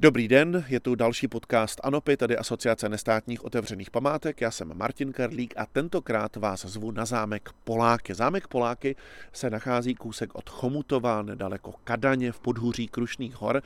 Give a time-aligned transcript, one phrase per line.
[0.00, 4.40] Dobrý den, je tu další podcast Anopy, tedy Asociace nestátních otevřených památek.
[4.40, 8.14] Já jsem Martin Karlík a tentokrát vás zvu na zámek Poláky.
[8.14, 8.96] Zámek Poláky
[9.32, 13.62] se nachází kousek od Chomutova, nedaleko Kadaně v podhůří Krušných hor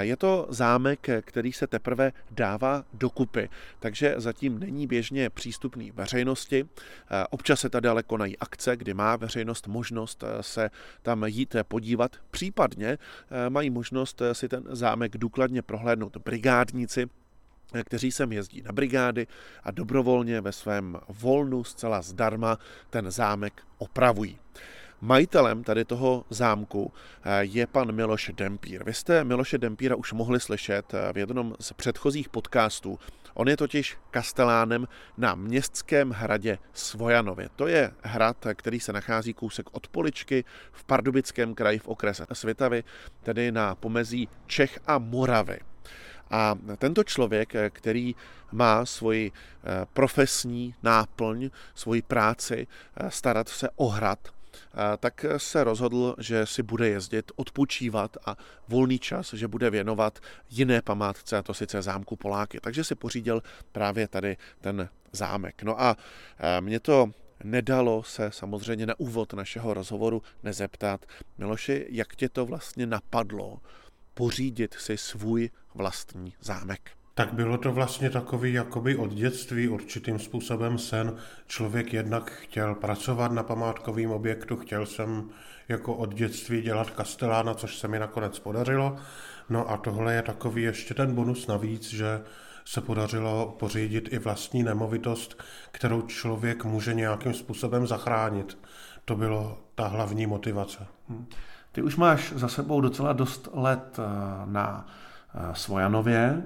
[0.00, 6.64] je to zámek, který se teprve dává dokupy, takže zatím není běžně přístupný veřejnosti.
[6.64, 10.70] Eh, občas se tady ale konají akce, kdy má veřejnost možnost eh, se
[11.02, 12.16] tam jít podívat.
[12.30, 12.98] Případně
[13.48, 17.06] mají možnost si ten zámek důkladně prohlédnout brigádníci,
[17.84, 19.26] kteří sem jezdí na brigády
[19.62, 22.58] a dobrovolně ve svém volnu zcela zdarma
[22.90, 24.38] ten zámek opravují.
[25.02, 26.92] Majitelem tady toho zámku
[27.24, 28.84] eh, je pan Miloš Dempír.
[28.84, 32.98] Vy jste Miloše Dempíra už mohli slyšet eh, v jednom z předchozích podcastů.
[33.34, 37.48] On je totiž kastelánem na městském hradě Svojanově.
[37.56, 42.84] To je hrad, který se nachází kousek od Poličky v Pardubickém kraji v okrese Svitavy,
[43.22, 45.58] tedy na pomezí Čech a Moravy.
[46.30, 48.14] A tento člověk, eh, který
[48.52, 49.32] má svoji
[49.92, 52.66] profesní náplň, svoji práci,
[53.08, 54.18] starat se o hrad,
[54.98, 58.36] tak se rozhodl, že si bude jezdit, odpočívat a
[58.68, 60.18] volný čas, že bude věnovat
[60.50, 62.60] jiné památce, a to sice zámku Poláky.
[62.60, 65.62] Takže si pořídil právě tady ten zámek.
[65.62, 65.96] No a
[66.60, 67.10] mě to
[67.44, 71.06] nedalo se samozřejmě na úvod našeho rozhovoru nezeptat,
[71.38, 73.60] Miloši, jak tě to vlastně napadlo
[74.14, 76.99] pořídit si svůj vlastní zámek?
[77.20, 81.16] Tak bylo to vlastně takový jakoby od dětství určitým způsobem sen.
[81.46, 85.30] Člověk jednak chtěl pracovat na památkovém objektu, chtěl jsem
[85.68, 88.96] jako od dětství dělat kastelána, což se mi nakonec podařilo.
[89.50, 92.22] No a tohle je takový ještě ten bonus navíc, že
[92.64, 98.58] se podařilo pořídit i vlastní nemovitost, kterou člověk může nějakým způsobem zachránit.
[99.04, 100.86] To bylo ta hlavní motivace.
[101.08, 101.26] Hm.
[101.72, 104.02] Ty už máš za sebou docela dost let eh,
[104.46, 104.86] na
[105.34, 106.42] eh, Svojanově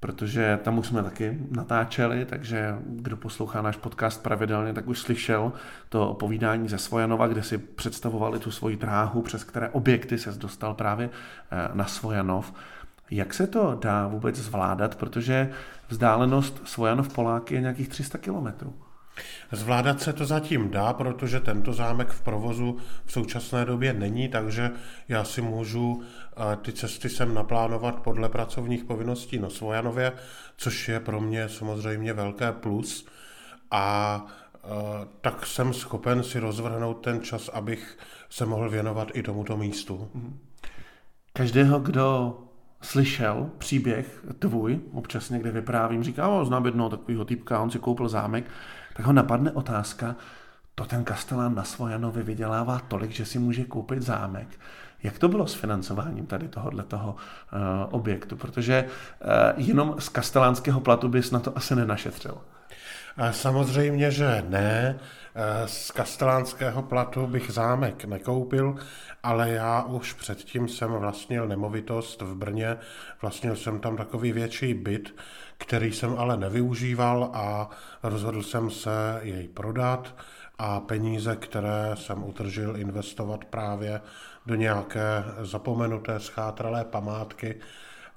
[0.00, 5.52] protože tam už jsme taky natáčeli, takže kdo poslouchá náš podcast pravidelně, tak už slyšel
[5.88, 10.74] to povídání ze Svojanova, kde si představovali tu svoji dráhu, přes které objekty se dostal
[10.74, 11.10] právě
[11.50, 12.54] eh, na Svojanov.
[13.10, 15.50] Jak se to dá vůbec zvládat, protože
[15.88, 18.74] vzdálenost Svojanov Poláky je nějakých 300 kilometrů?
[19.52, 24.70] Zvládat se to zatím dá, protože tento zámek v provozu v současné době není, takže
[25.08, 30.12] já si můžu eh, ty cesty sem naplánovat podle pracovních povinností na Svojanově,
[30.56, 33.06] což je pro mě samozřejmě velké plus.
[33.70, 34.68] A eh,
[35.20, 37.98] tak jsem schopen si rozvrhnout ten čas, abych
[38.30, 40.10] se mohl věnovat i tomuto místu.
[40.14, 40.38] Mhm.
[41.32, 42.38] Každého, kdo
[42.82, 48.08] slyšel příběh tvůj, občas někde vyprávím, říká, o, znám jednoho takového typka, on si koupil
[48.08, 48.44] zámek,
[48.96, 50.16] tak ho napadne otázka,
[50.74, 54.48] to ten kastelán na Svojanovi vydělává tolik, že si může koupit zámek.
[55.02, 57.58] Jak to bylo s financováním tady tohohle toho uh,
[57.90, 58.36] objektu?
[58.36, 62.38] Protože uh, jenom z kastelánského platu bys na to asi nenašetřil.
[63.30, 64.98] Samozřejmě, že ne.
[65.34, 68.76] Eh, z kastelánského platu bych zámek nekoupil,
[69.22, 72.76] ale já už předtím jsem vlastnil nemovitost v Brně.
[73.22, 75.14] Vlastnil jsem tam takový větší byt,
[75.58, 77.70] který jsem ale nevyužíval a
[78.02, 80.14] rozhodl jsem se jej prodat
[80.58, 84.00] a peníze, které jsem utržil, investovat právě
[84.46, 87.60] do nějaké zapomenuté, schátralé památky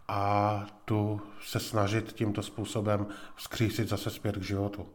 [0.08, 4.86] a tu se snažit tímto způsobem vzkřísit zase zpět k životu.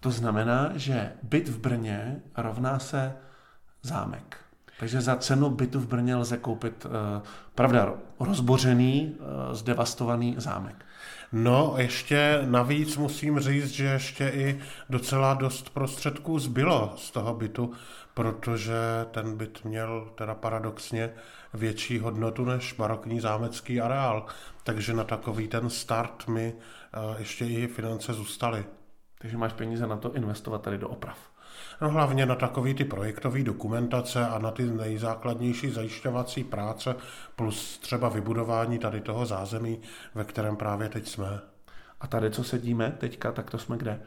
[0.00, 3.16] To znamená, že byt v Brně rovná se
[3.82, 4.36] zámek.
[4.80, 7.22] Takže za cenu bytu v Brně lze koupit, eh,
[7.54, 10.84] pravda, rozbořený, eh, zdevastovaný zámek.
[11.32, 14.60] No, ještě navíc musím říct, že ještě i
[14.90, 17.72] docela dost prostředků zbylo z toho bytu,
[18.14, 18.74] protože
[19.10, 21.10] ten byt měl teda paradoxně
[21.54, 24.26] větší hodnotu než barokní zámecký areál.
[24.64, 28.64] Takže na takový ten start mi eh, ještě i finance zůstaly.
[29.18, 31.18] Takže máš peníze na to investovat tady do oprav.
[31.80, 36.96] No hlavně na takový ty projektové dokumentace a na ty nejzákladnější zajišťovací práce
[37.36, 39.80] plus třeba vybudování tady toho zázemí,
[40.14, 41.40] ve kterém právě teď jsme.
[42.00, 44.00] A tady, co sedíme teďka, tak to jsme kde?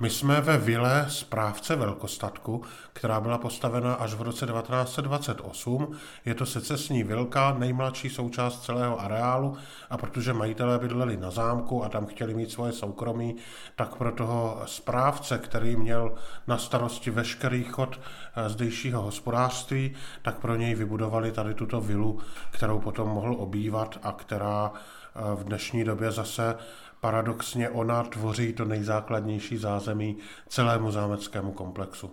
[0.00, 2.62] My jsme ve vile správce velkostatku,
[2.92, 5.96] která byla postavena až v roce 1928.
[6.24, 9.56] Je to secesní vilka, nejmladší součást celého areálu
[9.90, 13.36] a protože majitelé bydleli na zámku a tam chtěli mít svoje soukromí,
[13.76, 16.14] tak pro toho správce, který měl
[16.46, 18.00] na starosti veškerý chod
[18.36, 24.12] eh, zdejšího hospodářství, tak pro něj vybudovali tady tuto vilu, kterou potom mohl obývat a
[24.12, 26.56] která eh, v dnešní době zase
[27.02, 30.16] paradoxně ona tvoří to nejzákladnější zázemí
[30.48, 32.10] celému zámeckému komplexu.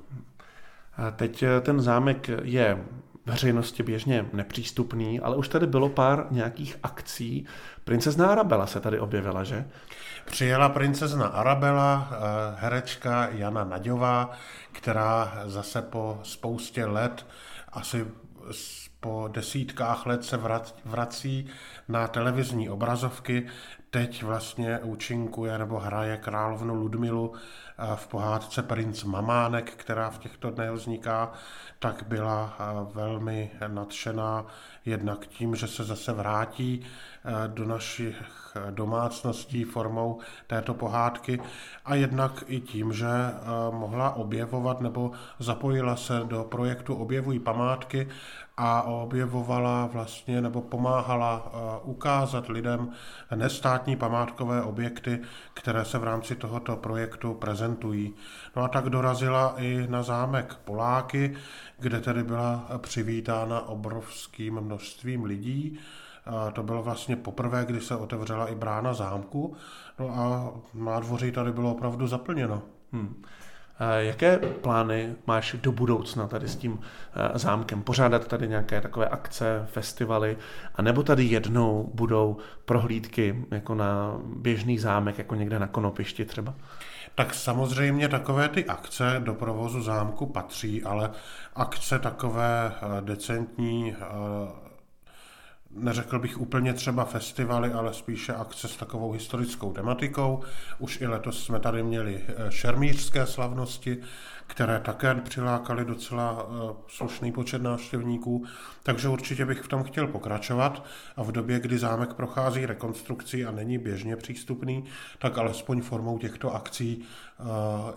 [0.98, 2.86] A teď eh, ten zámek je
[3.26, 7.46] veřejnosti běžně nepřístupný, ale už tady bylo pár nějakých akcí.
[7.84, 9.66] Princezna Arabela se tady objevila, že?
[10.26, 12.16] Přijela princezna Arabela, eh,
[12.60, 14.32] herečka Jana Naďová,
[14.72, 17.26] která zase po spoustě let,
[17.72, 18.06] asi
[19.00, 20.40] po desítkách let se
[20.86, 21.48] vrací
[21.88, 23.48] na televizní obrazovky.
[23.92, 30.52] Teď vlastně účinkuje nebo hraje královnu Ludmilu eh, v pohádce Princ Mamánek, která v těchto
[30.52, 31.32] dnech vzniká,
[31.80, 32.64] tak byla eh,
[32.94, 34.46] velmi nadšená
[34.86, 38.24] jednak tím, že se zase vrátí eh, do našich
[38.70, 41.42] domácností formou této pohádky
[41.86, 43.08] a jednak i tím, že
[43.72, 48.08] mohla objevovat nebo zapojila se do projektu Objevují památky
[48.62, 52.90] a objevovala vlastně nebo pomáhala eh, ukázat lidem
[53.36, 55.20] nestátní památkové objekty,
[55.54, 58.14] které se v rámci tohoto projektu prezentují.
[58.56, 61.36] No a tak dorazila i na zámek Poláky,
[61.80, 65.80] kde tedy byla přivítána obrovským množstvím lidí.
[66.54, 69.56] To bylo vlastně poprvé, kdy se otevřela i brána zámku,
[70.00, 72.62] no a nádvoří tady bylo opravdu zaplněno.
[72.92, 73.24] Hmm.
[74.00, 77.81] Jaké plány máš do budoucna tady s tím eh, zámkem?
[77.81, 80.38] Pořádat tady nějaké takové akce, festivaly,
[80.76, 86.54] a nebo tady jednou budou prohlídky jako na běžný zámek, jako někde na Konopišti třeba?
[87.16, 91.12] Tak samozřejmě takové ty akce do provozu zámku patří, ale
[91.56, 94.69] akce takové eh, decentní eh,
[95.80, 100.44] neřekl bych úplně třeba festivaly, ale spíše akce s takovou historickou tematikou.
[100.80, 103.98] Už i letos jsme tady měli eh, šermířské slavnosti,
[104.50, 108.46] které také přilákaly docela eh, slušný počet návštěvníků,
[108.84, 110.86] takže určitě bych v tom chtěl pokračovat
[111.16, 114.84] a v době, kdy zámek prochází rekonstrukcí a není běžně přístupný,
[115.19, 117.44] tak alespoň formou těchto akcí eh,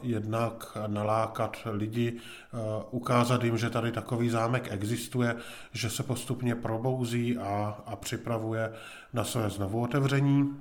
[0.03, 2.59] jednak nalákat lidi, eh,
[2.91, 5.37] ukázat jim, že tady takový zámek existuje,
[5.73, 8.73] že se postupně probouzí a, a připravuje
[9.13, 10.57] na své znovu otevření.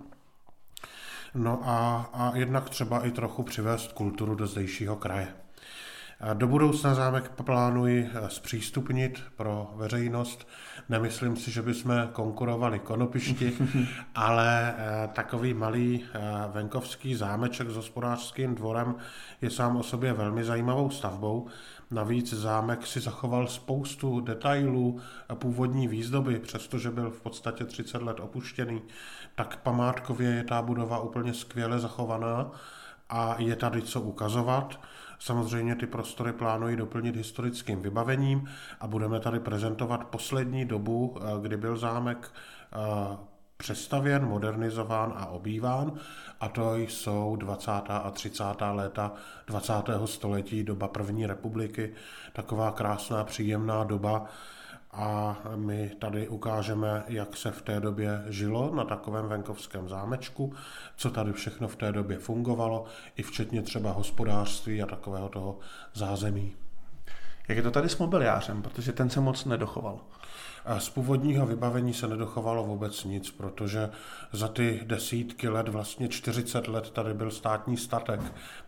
[1.36, 5.28] No a, a jednak třeba i trochu přivést kulturu do zdejšího kraje.
[6.34, 10.48] Do budoucna zámek plánuji eh, zpřístupnit pro veřejnost.
[10.90, 13.54] Nemyslím si, že bychom konkurovali konopišti,
[14.16, 16.20] ale eh, takový malý eh,
[16.52, 18.96] venkovský zámeček s hospodářským dvorem
[19.42, 21.48] je sám o sobě velmi zajímavou stavbou.
[21.92, 28.20] Navíc zámek si zachoval spoustu detailů a původní výzdoby, přestože byl v podstatě 30 let
[28.20, 28.82] opuštěný,
[29.36, 32.52] tak památkově je ta budova úplně skvěle zachovaná
[33.10, 34.80] a je tady co ukazovat.
[35.22, 41.58] Samozřejmě ty prostory plánují doplnit historickým vybavením a budeme tady prezentovat poslední dobu, eh, kdy
[41.58, 42.32] byl zámek
[42.74, 43.18] eh,
[43.58, 45.94] přestavěn, modernizován a obýván
[46.40, 47.72] a to jsou 20.
[47.90, 48.44] a 30.
[48.72, 49.12] léta
[49.48, 50.08] 20.
[50.08, 51.94] století, doba první republiky,
[52.34, 54.26] taková krásná, příjemná doba,
[54.94, 60.54] a my tady ukážeme, jak se v té době žilo na takovém venkovském zámečku,
[60.96, 62.86] co tady všechno v té době fungovalo,
[63.16, 65.60] i včetně třeba hospodářství a takového toho
[65.94, 66.56] zázemí.
[67.48, 70.00] Jak je to tady s mobiliářem, protože ten se moc nedochoval?
[70.78, 73.90] Z původního vybavení se nedochovalo vůbec nic, protože
[74.32, 78.20] za ty desítky let, vlastně 40 let tady byl státní statek,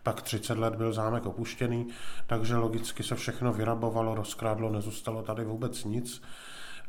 [0.02, 1.86] pak 30 let byl zámek opuštěný,
[2.26, 6.22] takže logicky se všechno vyrabovalo, rozkrádlo, nezůstalo tady vůbec nic.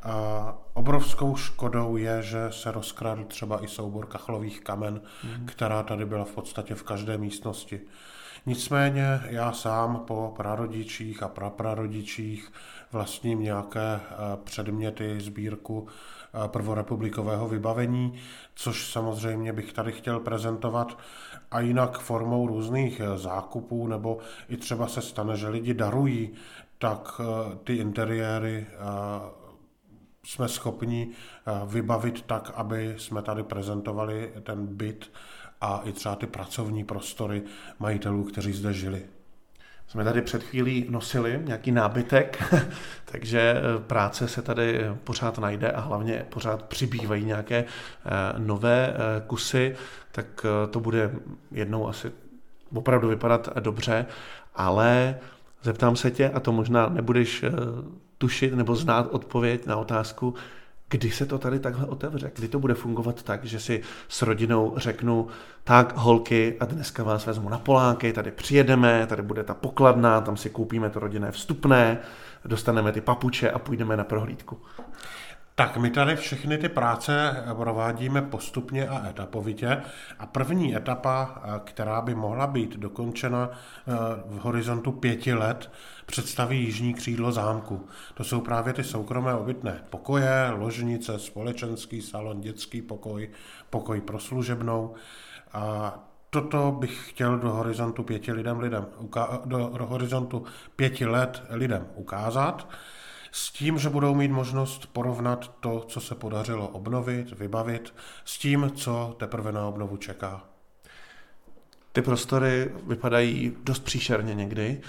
[0.04, 5.46] A obrovskou škodou je, že se rozkrádl třeba i soubor kachlových kamen, mm.
[5.46, 7.82] která tady byla v podstatě v každé místnosti.
[8.48, 12.52] Nicméně já sám po prarodičích a praprarodičích
[12.92, 14.02] vlastním nějaké eh,
[14.44, 18.14] předměty, sbírku eh, prvorepublikového vybavení,
[18.56, 20.98] což samozřejmě bych tady chtěl prezentovat
[21.52, 24.18] a jinak formou různých eh, zákupů, nebo
[24.50, 26.34] i třeba se stane, že lidi darují,
[26.78, 27.22] tak
[27.64, 28.68] ty interiéry
[30.24, 31.10] jsme schopni
[31.66, 35.12] vybavit tak, aby jsme tady prezentovali ten byt
[35.62, 37.42] a i třeba ty pracovní prostory
[37.80, 39.06] majitelů, kteří zde žili.
[39.88, 42.54] Jsme tady před chvílí nosili nějaký nábytek,
[43.06, 49.24] takže eh, práce se tady pořád najde a hlavně pořád přibývají nějaké eh, nové eh,
[49.28, 49.76] kusy,
[50.12, 51.12] tak to bude
[51.52, 52.12] jednou asi
[52.74, 54.06] opravdu vypadat dobře,
[54.56, 55.20] ale
[55.64, 57.46] zeptám se tě, a to možná nebudeš
[58.18, 60.34] tušit nebo znát odpověď na otázku,
[60.90, 64.74] kdy se to tady takhle otevře, kdy to bude fungovat tak, že si s rodinou
[64.78, 65.28] řeknu,
[65.64, 70.38] tak holky a dneska vás vezmu na Poláky, tady přijedeme, tady bude ta pokladna, tam
[70.38, 71.98] si koupíme to rodinné vstupné,
[72.46, 74.58] dostaneme ty papuče a půjdeme na prohlídku.
[75.58, 79.82] Tak my tady všechny ty práce provádíme postupně a etapovitě
[80.20, 83.94] a první etapa, která by mohla být dokončena eh,
[84.26, 85.72] v horizontu pěti let,
[86.06, 87.88] představí jižní křídlo zámku.
[88.14, 93.30] To jsou právě ty soukromé obytné pokoje, ložnice, společenský salon, dětský pokoj,
[93.70, 94.94] pokoj pro služebnou.
[95.54, 95.94] A
[96.30, 98.86] toto bych chtěl do horizontu pěti lidem, lidem
[99.46, 100.46] do horizontu
[100.76, 102.68] pěti let lidem ukázat
[103.36, 107.94] s tím, že budou mít možnost porovnat to, co se podařilo obnovit, vybavit,
[108.26, 110.44] s tím, co teprve na obnovu čeká.
[111.92, 114.82] Ty prostory vypadají dost příšerně někdy.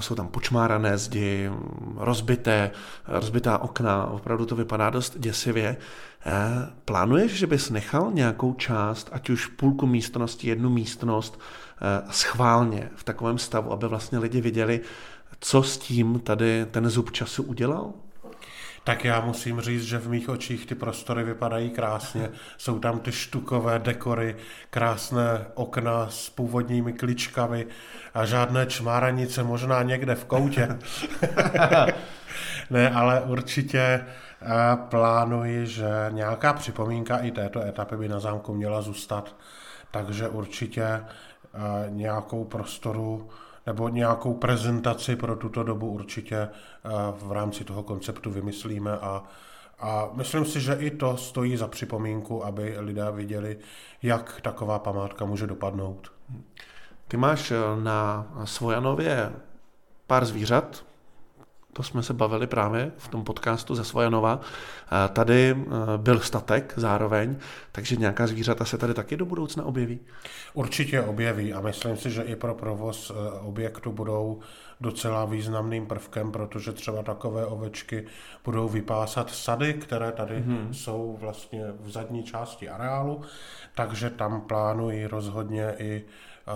[0.00, 1.50] Jsou tam počmárané zdi,
[1.96, 2.70] rozbité,
[3.06, 5.76] rozbitá okna, opravdu to vypadá dost děsivě.
[6.26, 6.32] Eh,
[6.84, 13.04] plánuješ, že bys nechal nějakou část, ať už půlku místnosti, jednu místnost, eh, schválně v
[13.04, 14.80] takovém stavu, aby vlastně lidi viděli,
[15.40, 17.92] co s tím tady ten zub času udělal?
[18.86, 22.30] Tak já musím říct, že v mých očích ty prostory vypadají krásně.
[22.58, 24.36] Jsou tam ty štukové dekory,
[24.70, 27.66] krásné okna s původními kličkami
[28.14, 30.78] a žádné čmáranice, možná někde v koutě.
[32.70, 34.06] ne, ale určitě eh,
[34.88, 39.36] plánuji, že nějaká připomínka i této etapy by na zámku měla zůstat.
[39.90, 41.04] Takže určitě eh,
[41.88, 43.28] nějakou prostoru
[43.66, 46.48] nebo nějakou prezentaci pro tuto dobu určitě eh,
[47.18, 49.22] v rámci toho konceptu vymyslíme a,
[49.78, 53.58] a myslím si, že i to stojí za připomínku, aby lidé viděli,
[54.02, 56.12] jak taková památka může dopadnout.
[57.08, 59.32] Ty máš eh, na Svojanově
[60.06, 60.84] pár zvířat,
[61.76, 64.40] to jsme se bavili právě v tom podcastu ze Svojanova.
[65.12, 65.56] Tady e,
[65.96, 67.36] byl statek zároveň,
[67.72, 70.00] takže nějaká zvířata se tady taky do budoucna objeví?
[70.54, 74.40] Určitě objeví a myslím si, že i pro provoz e, objektu budou
[74.80, 78.06] docela významným prvkem, protože třeba takové ovečky
[78.44, 80.74] budou vypásat sady, které tady hmm.
[80.74, 83.20] jsou vlastně v zadní části areálu,
[83.74, 86.04] takže tam plánují rozhodně i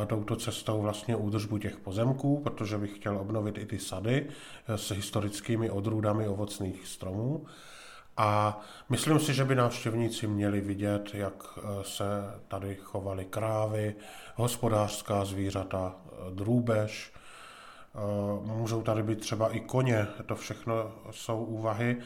[0.07, 4.27] touto cestou vlastně údržbu těch pozemků, protože bych chtěl obnovit i ty sady
[4.69, 7.47] eh, s historickými odrůdami ovocných stromů.
[8.17, 12.05] A myslím si, že by návštěvníci měli vidět, jak eh, se
[12.49, 13.95] tady chovaly krávy,
[14.35, 17.13] hospodářská zvířata, eh, drůbež,
[18.45, 21.97] můžou tady být třeba i koně, to všechno jsou úvahy,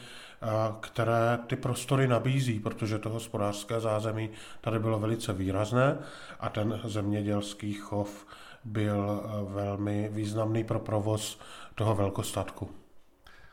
[0.79, 4.29] které ty prostory nabízí, protože to hospodářské zázemí
[4.61, 5.97] tady bylo velice výrazné
[6.39, 8.25] a ten zemědělský chov
[8.63, 11.39] byl e, velmi významný pro provoz
[11.75, 12.69] toho velkostatku.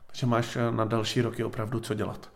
[0.07, 2.31] Takže máš na další roky opravdu co dělat.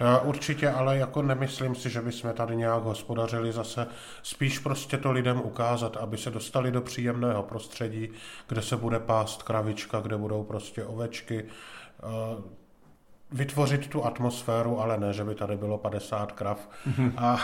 [0.00, 3.86] E, určitě, ale jako nemyslím si, že bychom tady nějak hospodařili zase.
[4.22, 8.08] Spíš prostě to lidem ukázat, aby se dostali do příjemného prostředí,
[8.48, 11.44] kde se bude pást kravička, kde budou prostě ovečky,
[13.32, 16.68] vytvořit tu atmosféru, ale ne, že by tady bylo 50 krav
[17.16, 17.40] a,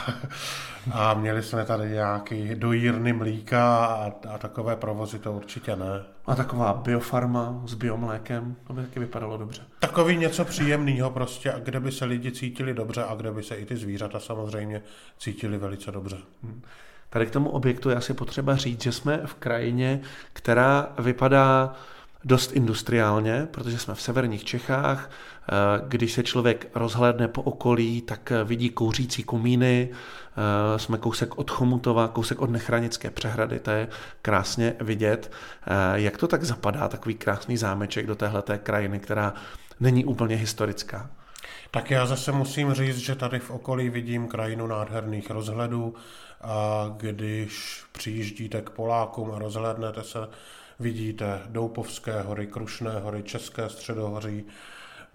[0.92, 6.02] a měli jsme tady nějaký dojírny mlíka a, a takové provozy, to určitě ne.
[6.26, 9.62] A taková biofarma s biomlékem, to by taky vypadalo dobře.
[9.78, 13.64] Takový něco příjemného prostě, kde by se lidi cítili dobře a kde by se i
[13.64, 14.82] ty zvířata samozřejmě
[15.18, 16.16] cítili velice dobře.
[16.42, 16.62] Hmm.
[17.10, 20.00] Tady k tomu objektu je asi potřeba říct, že jsme v krajině,
[20.32, 21.74] která vypadá
[22.24, 25.10] dost industriálně, protože jsme v severních Čechách.
[25.48, 31.38] Eh, když se člověk rozhlédne po okolí, tak eh, vidí kouřící komíny, eh, jsme kousek
[31.38, 33.88] od Chomutova, kousek od Nechranické přehrady, to je
[34.22, 35.32] krásně vidět.
[35.94, 39.34] Jak to tak zapadá, takový krásný zámeček do téhleté krajiny, která
[39.80, 41.10] není úplně historická?
[41.70, 45.94] Tak já zase musím říct, že tady v okolí vidím krajinu nádherných rozhledů
[46.40, 50.18] a když přijíždíte k Polákům a rozhlednete se
[50.80, 54.44] vidíte Doupovské hory, Krušné hory, České středohoří.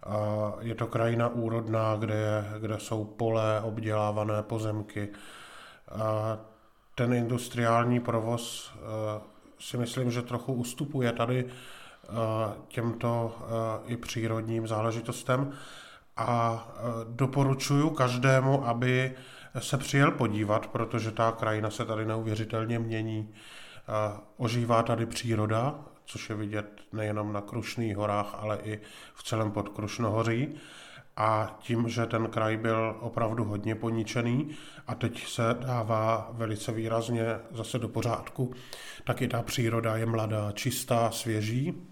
[0.04, 5.10] A je to krajina úrodná, kde, je, kde jsou pole, obdělávané pozemky.
[5.92, 6.38] A
[6.96, 9.22] ten industriální provoz eh,
[9.60, 12.10] si myslím, že trochu ustupuje tady eh,
[12.68, 15.52] těmto eh, i přírodním záležitostem
[16.18, 16.68] a
[17.10, 19.16] doporučuji každému, aby
[19.60, 23.34] se přijel podívat, protože ta krajina se tady neuvěřitelně mění.
[24.38, 25.76] Ožívá tady příroda,
[26.10, 28.80] což je vidět nejenom na Krušných horách, ale i
[29.14, 30.56] v celém podkrušnohoří.
[31.18, 34.50] A tím, že ten kraj byl opravdu hodně poničený
[34.88, 38.54] a teď se dává velice výrazně zase do pořádku,
[39.04, 41.88] tak i ta příroda je mladá, čistá, svěží.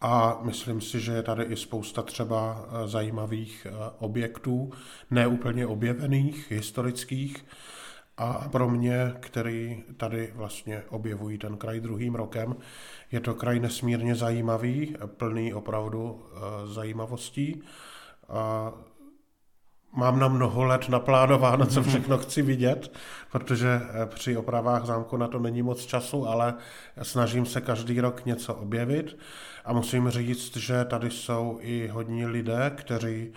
[0.00, 4.72] A myslím si, že je tady i spousta třeba eh, zajímavých eh, objektů,
[5.10, 7.44] neúplně objevených, historických,
[8.18, 12.56] a pro mě, který tady vlastně objevují ten kraj druhým rokem,
[13.12, 17.62] je to kraj nesmírně zajímavý, plný opravdu eh, zajímavostí.
[18.28, 18.72] A
[19.92, 22.92] mám na mnoho let naplánováno, co všechno chci vidět,
[23.32, 26.54] protože eh, při opravách zámku na to není moc času, ale
[27.02, 29.16] snažím se každý rok něco objevit
[29.64, 33.32] a musím říct, že tady jsou i hodní lidé, kteří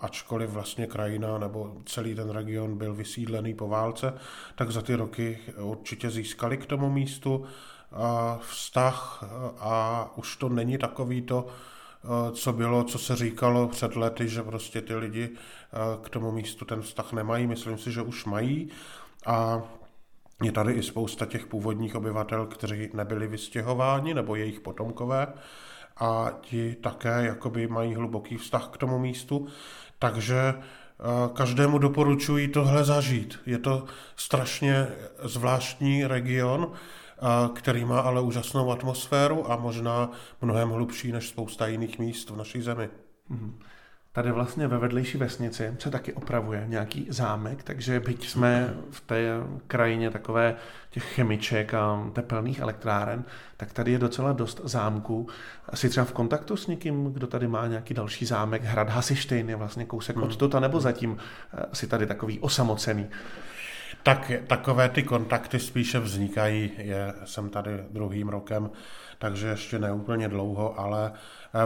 [0.00, 4.14] ačkoliv vlastně krajina nebo celý ten region byl vysídlený po válce,
[4.54, 7.44] tak za ty roky určitě získali k tomu místu
[8.40, 9.24] vztah
[9.58, 11.46] a už to není takový to,
[12.32, 15.30] co bylo, co se říkalo před lety, že prostě ty lidi
[16.02, 17.46] k tomu místu ten vztah nemají.
[17.46, 18.70] Myslím si, že už mají.
[19.26, 19.62] A
[20.42, 25.26] je tady i spousta těch původních obyvatel, kteří nebyli vystěhováni, nebo jejich potomkové,
[26.00, 29.46] a ti také jakoby mají hluboký vztah k tomu místu.
[29.98, 30.62] Takže eh,
[31.32, 33.38] každému doporučuji tohle zažít.
[33.46, 33.84] Je to
[34.16, 34.86] strašně
[35.22, 36.72] zvláštní region,
[37.54, 40.10] který má ale úžasnou atmosféru a možná
[40.42, 42.88] mnohem hlubší než spousta jiných míst v naší zemi.
[43.30, 43.52] Mm-hmm.
[44.12, 49.22] Tady vlastně ve vedlejší vesnici se taky opravuje nějaký zámek, takže byť jsme v té
[49.66, 50.54] krajině takové
[50.90, 53.24] těch chemiček a tepelných elektráren,
[53.56, 55.28] tak tady je docela dost zámků.
[55.68, 59.56] Asi třeba v kontaktu s někým, kdo tady má nějaký další zámek, hrad Hasištejn je
[59.56, 60.24] vlastně kousek hmm.
[60.24, 61.16] od tota, nebo zatím
[61.54, 63.06] eh, si tady takový osamocený?
[64.02, 68.70] Tak takové ty kontakty spíše vznikají, je, jsem tady druhým rokem,
[69.18, 71.12] takže ještě neúplně dlouho, ale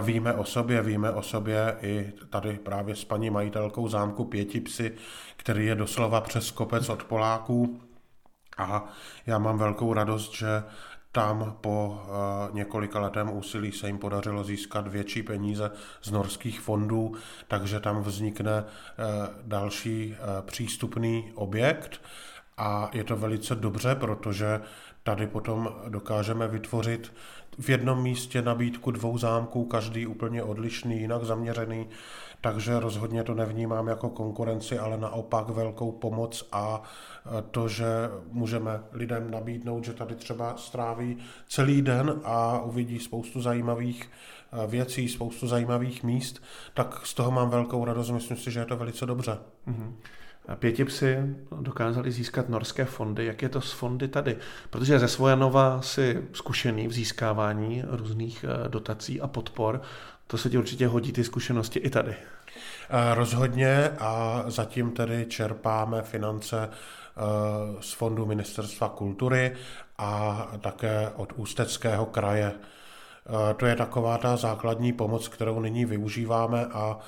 [0.01, 4.93] víme o sobě, víme o sobě i tady právě s paní majitelkou zámku Pěti psy,
[5.37, 7.81] který je doslova přes kopec od Poláků.
[8.59, 8.85] A
[9.27, 10.63] já mám velkou radost, že
[11.13, 12.03] tam po
[12.49, 15.71] uh, několika letém úsilí se jim podařilo získat větší peníze
[16.03, 17.15] z norských fondů,
[17.49, 18.67] takže tam vznikne uh,
[19.43, 22.01] další uh, přístupný objekt
[22.57, 24.61] a je to velice dobře, protože
[25.03, 27.13] tady potom dokážeme vytvořit
[27.59, 31.87] v jednom místě nabídku dvou zámků, každý úplně odlišný, jinak zaměřený,
[32.41, 36.83] takže rozhodně to nevnímám jako konkurenci, ale naopak velkou pomoc a
[37.51, 37.87] to, že
[38.31, 41.17] můžeme lidem nabídnout, že tady třeba stráví
[41.49, 44.11] celý den a uvidí spoustu zajímavých
[44.53, 46.43] eh, věcí, spoustu zajímavých míst,
[46.75, 48.11] tak z toho mám velkou radost.
[48.11, 49.39] Myslím si, že je to velice dobře.
[49.69, 49.93] Mm-hmm.
[50.55, 51.19] Pěti psy
[51.61, 53.27] dokázali získat norské fondy.
[53.27, 54.37] Jak je to s fondy tady?
[54.71, 59.83] Protože ze Svojanova si zkušený v získávání různých eh, dotací a podpor.
[60.27, 62.15] To se ti určitě hodí ty zkušenosti i tady.
[62.15, 67.21] Eh, rozhodně a zatím tedy čerpáme finance eh,
[67.81, 69.57] z fondu Ministerstva kultury
[69.99, 72.53] a také od Ústeckého kraje.
[73.57, 76.99] To je taková ta základní pomoc, kterou nyní využíváme a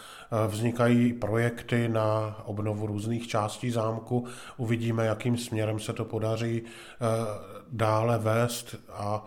[0.48, 4.26] vznikají projekty na obnovu různých částí zámku.
[4.57, 6.62] Uvidíme, jakým směrem se to podaří
[7.70, 9.24] dále vést a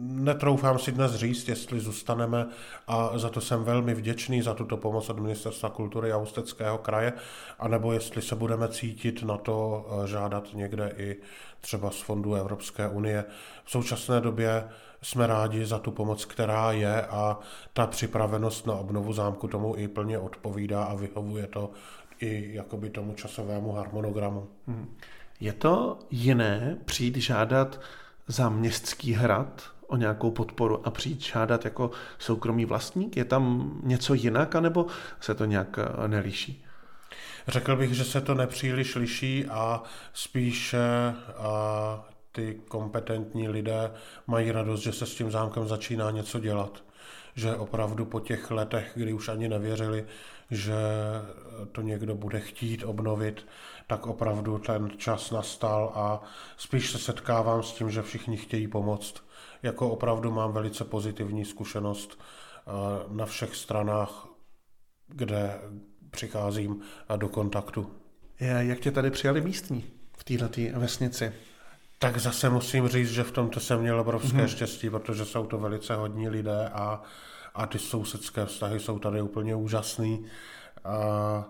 [0.00, 2.46] netroufám si dnes říct, jestli zůstaneme
[2.86, 7.12] a za to jsem velmi vděčný za tuto pomoc od Ministerstva kultury a Ústeckého kraje,
[7.58, 11.16] anebo jestli se budeme cítit na to žádat někde i
[11.60, 13.24] třeba z fondů Evropské unie.
[13.64, 14.64] V současné době
[15.02, 17.38] jsme rádi za tu pomoc, která je a
[17.72, 21.70] ta připravenost na obnovu zámku tomu i plně odpovídá a vyhovuje to
[22.20, 24.48] i jakoby tomu časovému harmonogramu.
[24.66, 24.96] Hmm.
[25.40, 27.80] Je to jiné přijít žádat
[28.26, 33.16] za městský hrad o nějakou podporu a přijít žádat jako soukromý vlastník?
[33.16, 34.86] Je tam něco jinak, anebo
[35.20, 36.64] se to nějak eh, nelíší?
[37.48, 39.82] Řekl bych, že se to nepříliš liší a
[40.12, 40.78] spíše
[42.38, 43.92] ty kompetentní lidé
[44.26, 46.84] mají radost, že se s tím zámkem začíná něco dělat.
[47.34, 50.06] Že opravdu po těch letech, kdy už ani nevěřili,
[50.50, 50.74] že
[51.72, 53.46] to někdo bude chtít obnovit,
[53.86, 56.22] tak opravdu ten čas nastal a
[56.56, 59.14] spíš se setkávám s tím, že všichni chtějí pomoct.
[59.62, 62.70] Jako opravdu mám velice pozitivní zkušenost eh,
[63.08, 64.28] na všech stranách,
[65.08, 65.60] kde
[66.10, 66.80] přicházím
[67.16, 67.90] do kontaktu.
[68.40, 69.84] Jak tě tady přijali místní
[70.18, 71.32] v této vesnici?
[71.98, 74.46] Tak zase musím říct, že v tomto jsem měl obrovské mm-hmm.
[74.48, 77.02] štěstí, protože jsou to velice hodní lidé a,
[77.54, 80.24] a ty sousedské vztahy jsou tady úplně úžasný.
[80.84, 81.44] A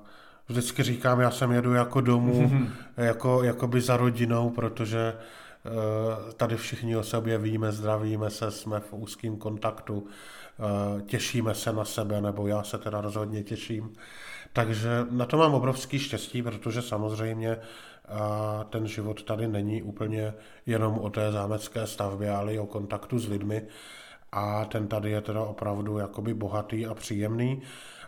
[0.49, 2.71] vždycky říkám, já sem jedu jako domů, mm-hmm.
[2.97, 8.81] jako, jako by za rodinou, protože uh, tady všichni o sobě víme, zdravíme se, jsme
[8.81, 13.93] v úzkém kontaktu, uh, těšíme se na sebe, nebo já se teda rozhodně těším.
[14.53, 17.57] Takže na to mám obrovský štěstí, protože samozřejmě
[18.11, 20.35] a ten život tady není úplně
[20.67, 23.63] jenom o té zámecké stavbě, ale i o kontaktu s lidmi
[24.33, 27.63] a ten tady je teda opravdu jakoby bohatý a příjemný.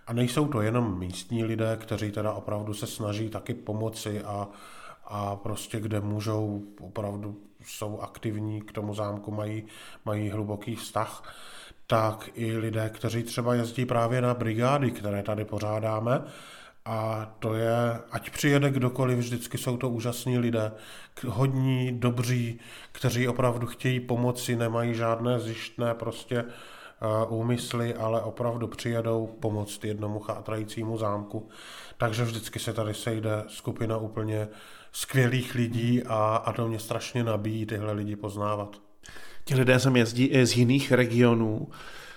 [0.07, 4.49] A nejsou to jenom místní lidé, kteří teda opravdu se snaží taky pomoci a,
[5.05, 9.65] a prostě kde můžou, opravdu jsou aktivní, k tomu zámku mají,
[10.05, 11.35] mají hluboký vztah,
[11.87, 16.23] tak i lidé, kteří třeba jezdí právě na brigády, které tady pořádáme,
[16.85, 20.73] A to je, ať přijede kdokoliv, vždycky jsou to úžasní lidé,
[21.27, 22.61] hodní, dobří,
[22.93, 26.45] kteří opravdu chtějí pomoci, nemají žádné zjištné prostě
[27.29, 31.49] úmysly, ale opravdu přijedou pomoct jednomu chátrajícímu zámku.
[31.97, 34.49] Takže vždycky se tady sejde skupina úplně
[34.93, 38.77] skvělých lidí a, a to mě strašně nabíjí tyhle lidi poznávat.
[39.45, 41.69] Ti lidé sem jezdí i z jiných regionů.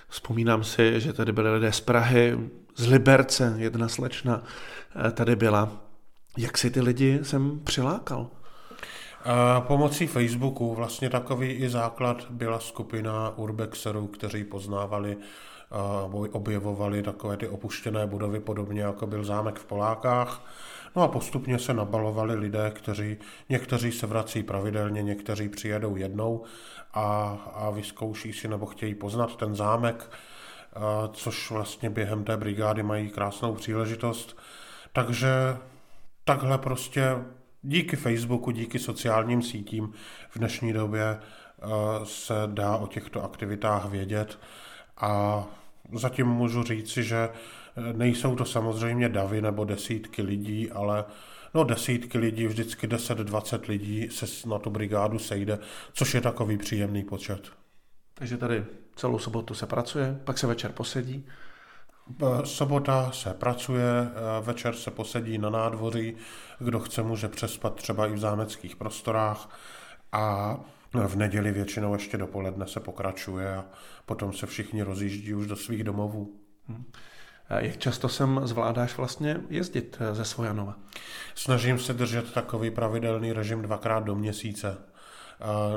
[0.08, 2.38] Vzpomínám si, že tady byli lidé z Prahy,
[2.76, 4.42] z Liberce, jedna slečna
[5.06, 5.72] eh, tady byla.
[6.38, 8.30] Jak si ty lidi jsem přilákal?
[9.60, 15.16] Pomocí Facebooku vlastně takový i základ byla skupina urbexerů, kteří poznávali
[16.32, 20.44] objevovali takové ty opuštěné budovy, podobně jako byl zámek v Polákách.
[20.96, 23.16] No a postupně se nabalovali lidé, kteří,
[23.48, 26.44] někteří se vrací pravidelně, někteří přijedou jednou
[26.94, 30.10] a, a vyzkouší si nebo chtějí poznat ten zámek,
[31.12, 34.38] což vlastně během té brigády mají krásnou příležitost.
[34.92, 35.28] Takže
[36.24, 37.02] takhle prostě
[37.62, 39.92] díky Facebooku, díky sociálním sítím
[40.30, 41.18] v dnešní době
[42.04, 44.38] se dá o těchto aktivitách vědět
[44.96, 45.44] a
[45.92, 47.28] zatím můžu říci, že
[47.92, 51.04] nejsou to samozřejmě davy nebo desítky lidí, ale
[51.54, 55.58] no desítky lidí, vždycky 10-20 lidí se na tu brigádu sejde,
[55.92, 57.63] což je takový příjemný počet.
[58.14, 58.64] Takže tady
[58.96, 61.26] celou sobotu se pracuje, pak se večer posedí.
[62.44, 64.08] Sobota se pracuje,
[64.42, 66.16] večer se posedí na nádvoří,
[66.58, 69.58] kdo chce, může přespat třeba i v zámeckých prostorách
[70.12, 70.56] a
[71.06, 73.64] v neděli většinou ještě dopoledne se pokračuje a
[74.06, 76.40] potom se všichni rozjíždí už do svých domovů.
[76.68, 76.84] Hmm.
[77.58, 80.76] Jak často sem zvládáš vlastně jezdit ze Svojanova?
[81.34, 84.76] Snažím se držet takový pravidelný režim dvakrát do měsíce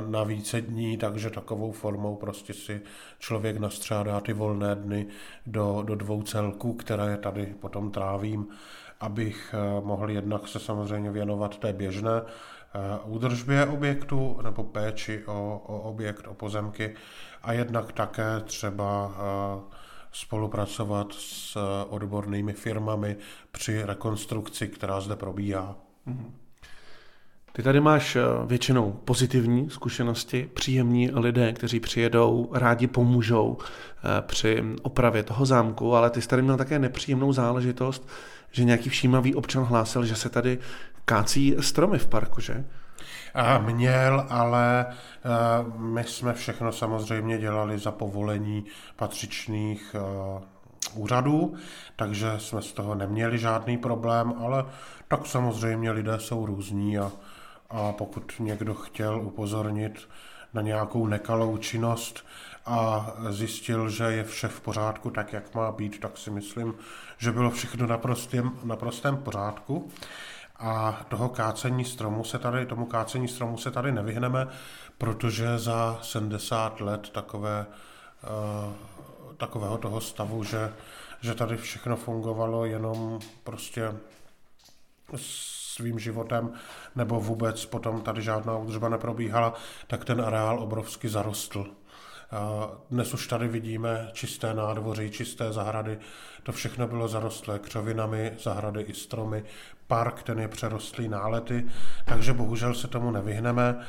[0.08, 2.80] na více dní, takže takovou formou prostě si
[3.18, 5.06] člověk nastřádá ty volné dny
[5.46, 8.48] do, do dvou celků, které tady potom trávím,
[9.00, 15.62] abych eh, mohl jednak se samozřejmě věnovat té běžné eh, údržbě objektu nebo péči o,
[15.66, 16.94] o objekt, o pozemky
[17.42, 19.74] a jednak také třeba eh,
[20.12, 21.56] spolupracovat s
[21.88, 23.16] odbornými firmami
[23.52, 25.76] při rekonstrukci, která zde probíhá.
[26.06, 26.32] Mm-hmm.
[27.58, 34.64] Ty tady máš eh, většinou pozitivní zkušenosti, příjemní lidé, kteří přijedou, rádi pomůžou eh, při
[34.82, 38.08] opravě toho zámku, ale ty jsi tady měl také nepříjemnou záležitost,
[38.50, 40.58] že nějaký všímavý občan hlásil, že se tady
[41.04, 42.64] kácí stromy v parku, že?
[43.34, 45.28] A měl, ale eh,
[45.78, 48.64] my jsme všechno samozřejmě dělali za povolení
[48.96, 49.96] patřičných
[50.94, 51.54] úřadů,
[51.96, 54.64] takže jsme z toho neměli žádný problém, ale
[55.08, 57.12] tak samozřejmě lidé jsou různí a
[57.70, 60.08] a pokud někdo chtěl upozornit
[60.54, 62.26] na nějakou nekalou činnost
[62.66, 66.74] a zjistil, že je vše v pořádku tak, jak má být, tak si myslím,
[67.18, 69.90] že bylo všechno naprostém, naprostém pořádku.
[70.56, 74.46] A toho kácení stromu se tady, tomu kácení stromu se tady nevyhneme,
[74.98, 77.66] protože za 70 let takové,
[78.66, 78.72] uh,
[79.36, 80.72] takového toho stavu, že,
[81.20, 83.92] že tady všechno fungovalo jenom prostě
[85.78, 86.50] svým životem,
[86.96, 89.54] nebo vůbec potom tady žádná údržba neprobíhala,
[89.86, 91.66] tak ten areál obrovsky zarostl.
[92.90, 95.98] Dnes už tady vidíme čisté nádvoří, čisté zahrady.
[96.42, 99.44] To všechno bylo zarostlé křovinami, zahrady i stromy.
[99.86, 101.66] Park, ten je přerostlý nálety,
[102.04, 103.86] takže bohužel se tomu nevyhneme.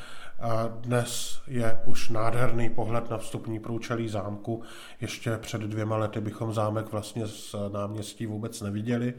[0.80, 4.62] Dnes je už nádherný pohled na vstupní průčelí zámku.
[5.00, 9.14] Ještě před dvěma lety bychom zámek vlastně z náměstí vůbec neviděli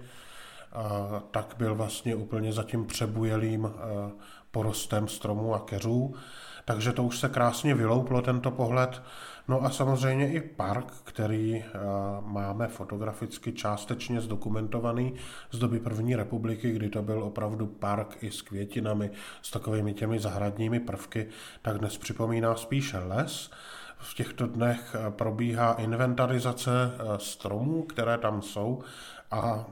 [1.32, 4.12] tak byl vlastně úplně zatím přebujelým eh,
[4.52, 6.16] porostem stromů a keřů.
[6.66, 9.02] Takže to už se krásně vylouplo, tento pohled.
[9.48, 11.80] No a samozřejmě i park, který eh,
[12.22, 15.14] máme fotograficky částečně zdokumentovaný
[15.52, 20.20] z doby první republiky, kdy to byl opravdu park i s květinami, s takovými těmi
[20.20, 21.28] zahradními prvky,
[21.62, 23.52] tak dnes připomíná spíše les.
[23.98, 26.72] V těchto dnech eh, probíhá inventarizace
[27.18, 28.84] stromů, které tam jsou
[29.32, 29.65] a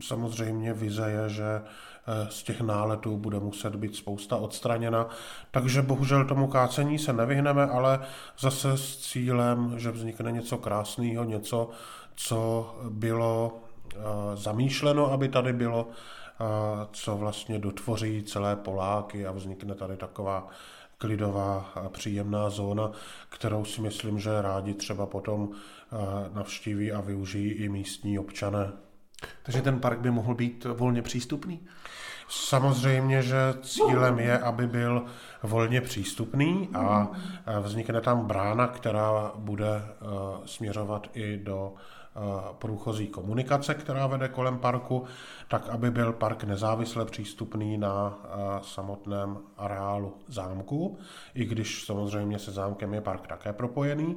[0.00, 5.08] samozřejmě vize je, že eh, z těch náletů bude muset být spousta odstraněna.
[5.50, 8.00] Takže bohužel tomu kácení se nevyhneme, ale
[8.38, 11.70] zase s cílem, že vznikne něco krásného, něco,
[12.14, 13.52] co bylo
[13.94, 13.96] eh,
[14.34, 16.44] zamýšleno, aby tady bylo, eh,
[16.92, 20.48] co vlastně dotvoří celé Poláky a vznikne tady taková
[20.98, 22.90] klidová a příjemná zóna,
[23.28, 25.50] kterou si myslím, že rádi třeba potom
[26.34, 28.72] navštíví a využijí i místní občané.
[29.42, 31.60] Takže ten park by mohl být volně přístupný?
[32.28, 35.04] Samozřejmě, že cílem je, aby byl
[35.42, 37.08] volně přístupný a
[37.60, 39.82] vznikne tam brána, která bude
[40.44, 41.74] směřovat i do
[42.58, 45.04] průchozí komunikace, která vede kolem parku,
[45.48, 48.18] tak aby byl park nezávisle přístupný na
[48.62, 50.98] samotném areálu zámku,
[51.34, 54.16] i když samozřejmě se zámkem je park také propojený.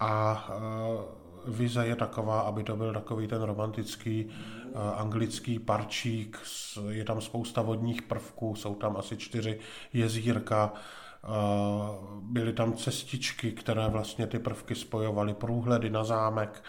[0.00, 0.48] A
[1.46, 4.28] vize je taková, aby to byl takový ten romantický
[4.96, 6.38] anglický parčík,
[6.88, 9.58] je tam spousta vodních prvků, jsou tam asi čtyři
[9.92, 10.72] jezírka,
[12.20, 16.62] byly tam cestičky, které vlastně ty prvky spojovaly, průhledy na zámek,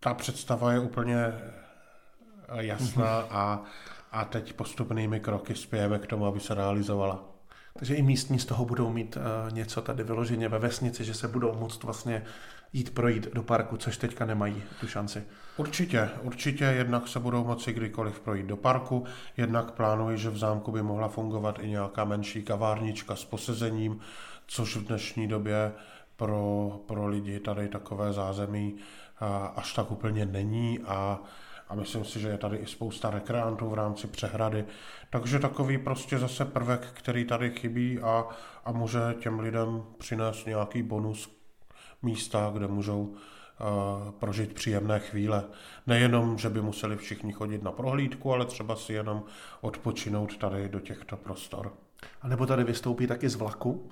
[0.00, 3.26] ta představa je úplně eh, jasná mhm.
[3.30, 3.64] a,
[4.12, 7.24] a teď postupnými kroky spějeme k tomu, aby se realizovala.
[7.78, 11.28] Takže i místní z toho budou mít uh, něco tady vyloženě ve vesnici, že se
[11.28, 12.24] budou moct vlastně
[12.72, 15.24] jít projít do parku, což teďka nemají tu šanci.
[15.56, 19.04] Určitě, určitě jednak se budou moci kdykoliv projít do parku,
[19.36, 24.00] jednak plánuji, že v zámku by mohla fungovat i nějaká menší kavárnička s posezením,
[24.46, 25.72] což v dnešní době
[26.16, 28.76] pro, pro lidi tady takové zázemí
[29.56, 31.20] až tak úplně není a,
[31.68, 34.64] a myslím si, že je tady i spousta rekreantů v rámci přehrady.
[35.10, 38.26] Takže takový prostě zase prvek, který tady chybí a,
[38.64, 41.41] a může těm lidem přinést nějaký bonus
[42.02, 45.44] místa, kde můžou uh, prožít příjemné chvíle.
[45.86, 49.24] Nejenom, že by museli všichni chodit na prohlídku, ale třeba si jenom
[49.60, 51.72] odpočinout tady do těchto prostor.
[52.22, 53.90] A nebo tady vystoupí taky z vlaku,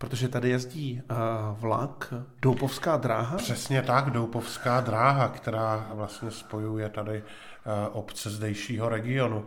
[0.00, 1.16] Protože tady jezdí uh,
[1.60, 3.36] vlak, Doupovská dráha?
[3.36, 9.46] Přesně tak, Doupovská dráha, která vlastně spojuje tady uh, obce zdejšího regionu.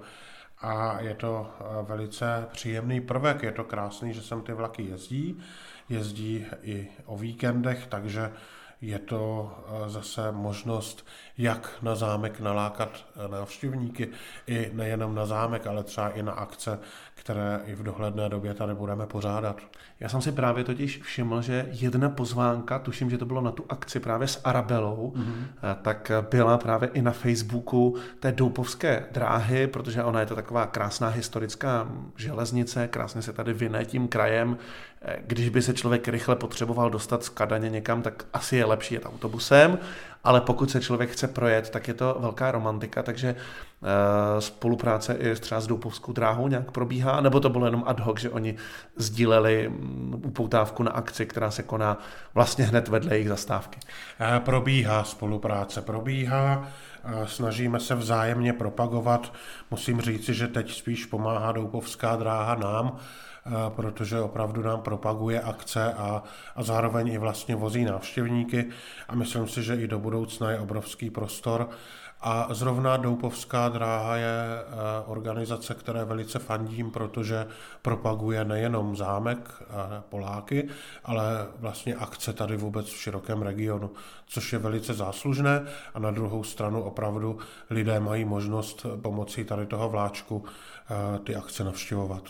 [0.62, 1.48] A je to
[1.88, 5.40] velice příjemný prvek, je to krásný, že sem ty vlaky jezdí,
[5.90, 8.32] jezdí i o víkendech, takže
[8.82, 9.52] je to
[9.88, 14.10] zase možnost, jak na zámek nalákat návštěvníky,
[14.48, 16.80] i nejenom na zámek, ale třeba i na akce,
[17.16, 19.62] které i v dohledné době tady budeme pořádat.
[20.00, 23.66] Já jsem si právě totiž všiml, že jedna pozvánka, tuším, že to bylo na tu
[23.70, 25.76] akci právě s Arabelou, mm-hmm.
[25.82, 31.08] tak byla právě i na Facebooku té Doupovské dráhy, protože ona je to taková krásná
[31.08, 34.58] historická železnice, krásně se tady vyne tím krajem.
[35.06, 38.94] Eh, když by se člověk rychle potřeboval dostat z Kadaně někam, tak asi je lepší
[38.94, 39.80] jet autobusem,
[40.24, 43.36] ale pokud se člověk chce projet, tak je to velká romantika, takže
[43.82, 43.88] uh,
[44.40, 48.30] spolupráce i třeba s Doupovskou dráhou nějak probíhá, nebo to bylo jenom ad hoc, že
[48.30, 48.56] oni
[48.96, 51.98] sdíleli mm, upoutávku na akci, která se koná
[52.34, 53.80] vlastně hned vedle jejich zastávky.
[54.20, 56.68] Eh, probíhá spolupráce, probíhá,
[57.04, 59.34] eh, snažíme se vzájemně propagovat.
[59.72, 62.98] Musím říci, že teď spíš pomáhá Doupovská dráha nám,
[63.70, 66.24] protože opravdu nám propaguje akce a,
[66.56, 68.70] a zároveň i vlastně vozí návštěvníky
[69.08, 71.70] a myslím si, že i do budoucna je obrovský prostor.
[72.26, 74.64] A zrovna Doupovská dráha je e,
[75.06, 77.48] organizace, které velice fandím, protože
[77.82, 80.70] propaguje nejenom zámek a Poláky,
[81.04, 83.92] ale vlastně akce tady vůbec v širokém regionu,
[84.26, 87.38] což je velice záslužné a na druhou stranu opravdu
[87.70, 90.46] lidé mají možnost pomocí tady toho vláčku
[91.24, 92.24] ty akce navštěvovat.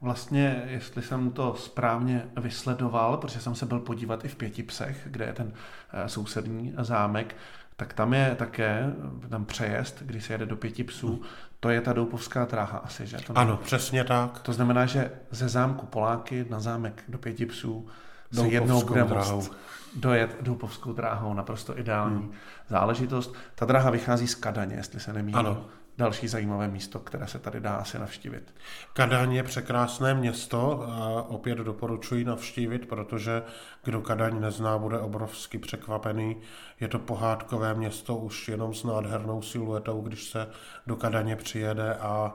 [0.00, 5.24] Vlastně, jestli jsem to správně vysledoval, protože jsem se byl podívat i v Pětipsech, kde
[5.24, 5.52] je ten
[5.92, 7.36] eh, sousední zámek,
[7.76, 8.92] tak tam je také
[9.28, 11.22] tam přejezd, když se jede do pěti psů,
[11.60, 13.16] to je ta Doupovská dráha asi, že?
[13.16, 14.40] To ano, přesně tak.
[14.40, 17.88] To znamená, že ze zámku Poláky na zámek do pěti psů
[18.32, 19.52] se jednou bude moct
[19.96, 22.32] dojet Doupovskou dráhou, naprosto ideální hmm.
[22.68, 23.34] záležitost.
[23.54, 25.36] Ta dráha vychází z Kadaně, jestli se nemýlím.
[25.36, 25.64] Ano,
[26.00, 28.54] další zajímavé místo, které se tady dá asi navštívit.
[28.92, 33.42] Kadaň je překrásné město a opět doporučuji navštívit, protože
[33.84, 36.36] kdo Kadaň nezná, bude obrovsky překvapený.
[36.80, 40.46] Je to pohádkové město už jenom s nádhernou siluetou, když se
[40.86, 42.34] do Kadaně přijede a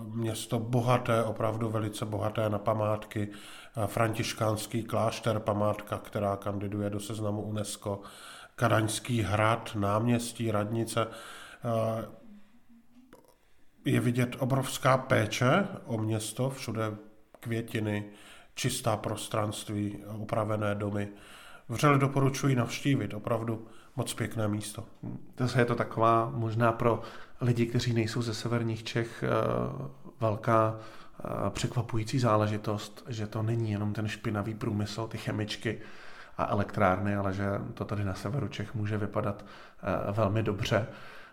[0.00, 3.28] město bohaté, opravdu velice bohaté na památky.
[3.86, 8.00] Františkánský klášter, památka, která kandiduje do seznamu UNESCO.
[8.56, 11.06] Kadaňský hrad, náměstí, radnice
[13.88, 16.92] je vidět obrovská péče o město, všude
[17.40, 18.04] květiny,
[18.54, 21.08] čistá prostranství, upravené domy.
[21.68, 24.84] Vřele doporučuji navštívit, opravdu moc pěkné místo.
[25.34, 27.02] To je to taková možná pro
[27.40, 29.28] lidi, kteří nejsou ze severních Čech, eh,
[30.20, 35.80] velká eh, překvapující záležitost, že to není jenom ten špinavý průmysl, ty chemičky
[36.38, 39.44] a elektrárny, ale že to tady na severu Čech může vypadat
[39.82, 40.86] eh, velmi dobře.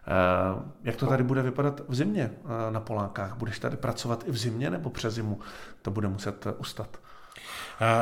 [0.07, 3.37] Eh, jak to tady bude vypadat v zimě eh, na Polákách?
[3.37, 5.39] Budeš tady pracovat i v zimě nebo přes zimu?
[5.81, 6.99] To bude muset eh, ustat.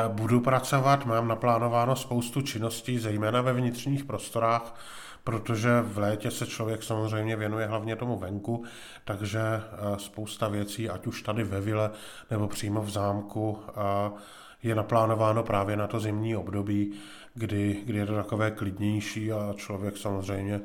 [0.08, 4.80] Budu pracovat, mám naplánováno spoustu činností, zejména ve vnitřních prostorách,
[5.24, 8.64] protože v létě se člověk samozřejmě věnuje hlavně tomu venku,
[9.04, 9.40] takže
[9.96, 11.90] spousta věcí, ať už tady ve vile
[12.30, 13.58] nebo přímo v zámku,
[14.62, 16.92] je naplánováno právě na to zimní období,
[17.34, 20.60] kdy, kdy je to takové klidnější a člověk samozřejmě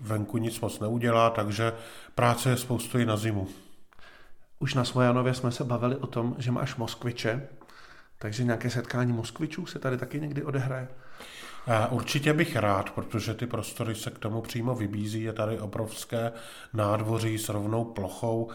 [0.00, 1.72] venku nic moc neudělá, takže
[2.14, 3.48] práce je spoustu i na zimu.
[4.58, 7.48] Už na Svojanově jsme se bavili o tom, že máš Moskviče,
[8.18, 10.88] takže nějaké setkání Moskvičů se tady taky někdy odehraje?
[11.90, 15.22] Určitě bych rád, protože ty prostory se k tomu přímo vybízí.
[15.22, 16.32] Je tady obrovské
[16.72, 18.50] nádvoří s rovnou plochou,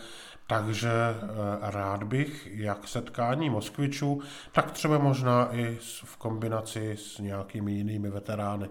[0.47, 1.25] takže eh,
[1.61, 4.21] rád bych jak setkání Moskvičů,
[4.51, 8.69] tak třeba možná i v kombinaci s nějakými jinými veterány.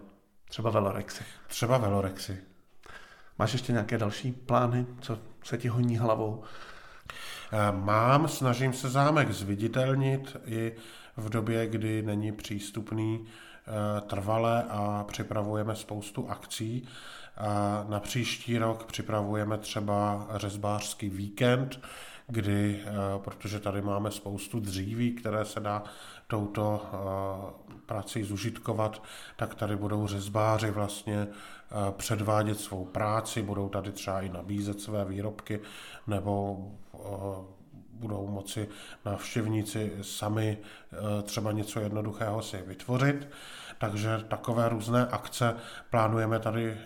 [0.55, 1.25] Třeba velorexy.
[1.47, 2.39] Třeba velorexy.
[3.39, 6.43] Máš ještě nějaké další plány, co se ti honí hlavou?
[7.53, 10.73] Eh, mám, snažím se zámek zviditelnit i
[11.17, 13.27] v době, kdy není přístupný
[13.67, 16.89] Eh, trvale a připravujeme spoustu akcí.
[17.37, 21.81] A na příští rok připravujeme třeba řezbářský víkend,
[22.27, 25.83] kdy, eh, protože tady máme spoustu dříví, které se dá
[26.27, 29.03] touto eh, prací zužitkovat,
[29.37, 31.27] tak tady budou řezbáři vlastně
[31.97, 35.61] předvádět svou práci, budou tady třeba i nabízet své výrobky
[36.07, 36.59] nebo
[37.95, 38.69] budou moci
[39.05, 43.29] návštěvníci sami eh, třeba něco jednoduchého si vytvořit.
[43.79, 45.57] Takže takové různé akce
[45.91, 46.81] plánujeme tady eh,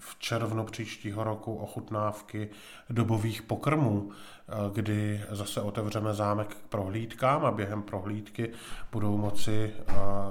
[0.00, 2.48] v červnu příštího roku ochutnávky
[2.90, 8.50] dobových pokrmů, eh, kdy zase otevřeme zámek k prohlídkám a během prohlídky
[8.92, 9.72] budou moci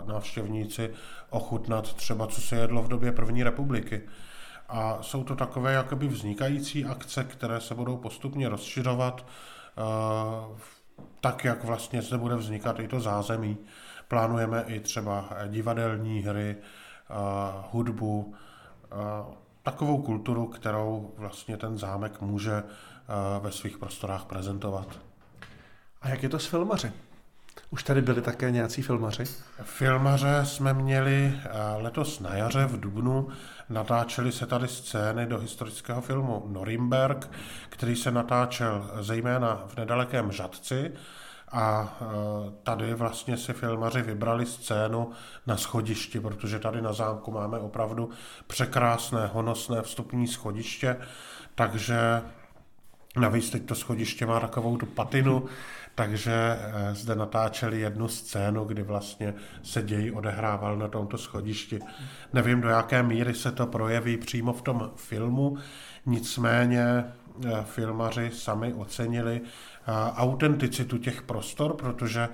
[0.05, 0.93] návštěvníci
[1.29, 4.01] ochutnat třeba, co se jedlo v době první republiky.
[4.69, 9.25] A jsou to takové jakoby vznikající akce, které se budou postupně rozšiřovat
[11.21, 13.57] tak, jak vlastně zde bude vznikat i to zázemí.
[14.07, 16.55] Plánujeme i třeba divadelní hry,
[17.71, 18.33] hudbu,
[19.63, 22.63] takovou kulturu, kterou vlastně ten zámek může
[23.39, 24.99] ve svých prostorách prezentovat.
[26.01, 26.91] A jak je to s filmaři?
[27.71, 29.23] Už tady byli také nějací filmaři?
[29.63, 33.27] Filmaře jsme měli eh, letos na jaře v Dubnu.
[33.69, 37.29] Natáčely se tady scény do historického filmu Norimberg,
[37.69, 40.91] který se natáčel zejména v nedalekém Žadci.
[41.51, 42.05] A eh,
[42.63, 45.11] tady vlastně si filmaři vybrali scénu
[45.47, 48.09] na schodišti, protože tady na zámku máme opravdu
[48.47, 50.97] překrásné, honosné vstupní schodiště,
[51.55, 52.21] takže
[53.17, 55.45] navíc teď to schodiště má takovou tu patinu,
[55.95, 59.33] takže eh, zde natáčeli jednu scénu, kdy vlastně
[59.63, 61.79] se děj odehrával na tomto schodišti.
[62.33, 65.57] Nevím, do jaké míry se to projeví přímo v tom filmu,
[66.05, 69.41] nicméně eh, filmaři sami ocenili
[70.15, 72.29] autenticitu těch prostor, protože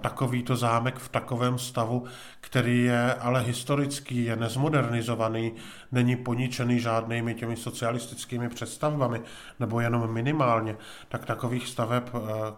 [0.00, 2.04] takovýto zámek v takovém stavu,
[2.40, 5.52] který je ale historický, je nezmodernizovaný,
[5.92, 9.20] není poničený žádnými těmi socialistickými představbami,
[9.60, 10.76] nebo jenom minimálně,
[11.08, 12.04] tak takových staveb,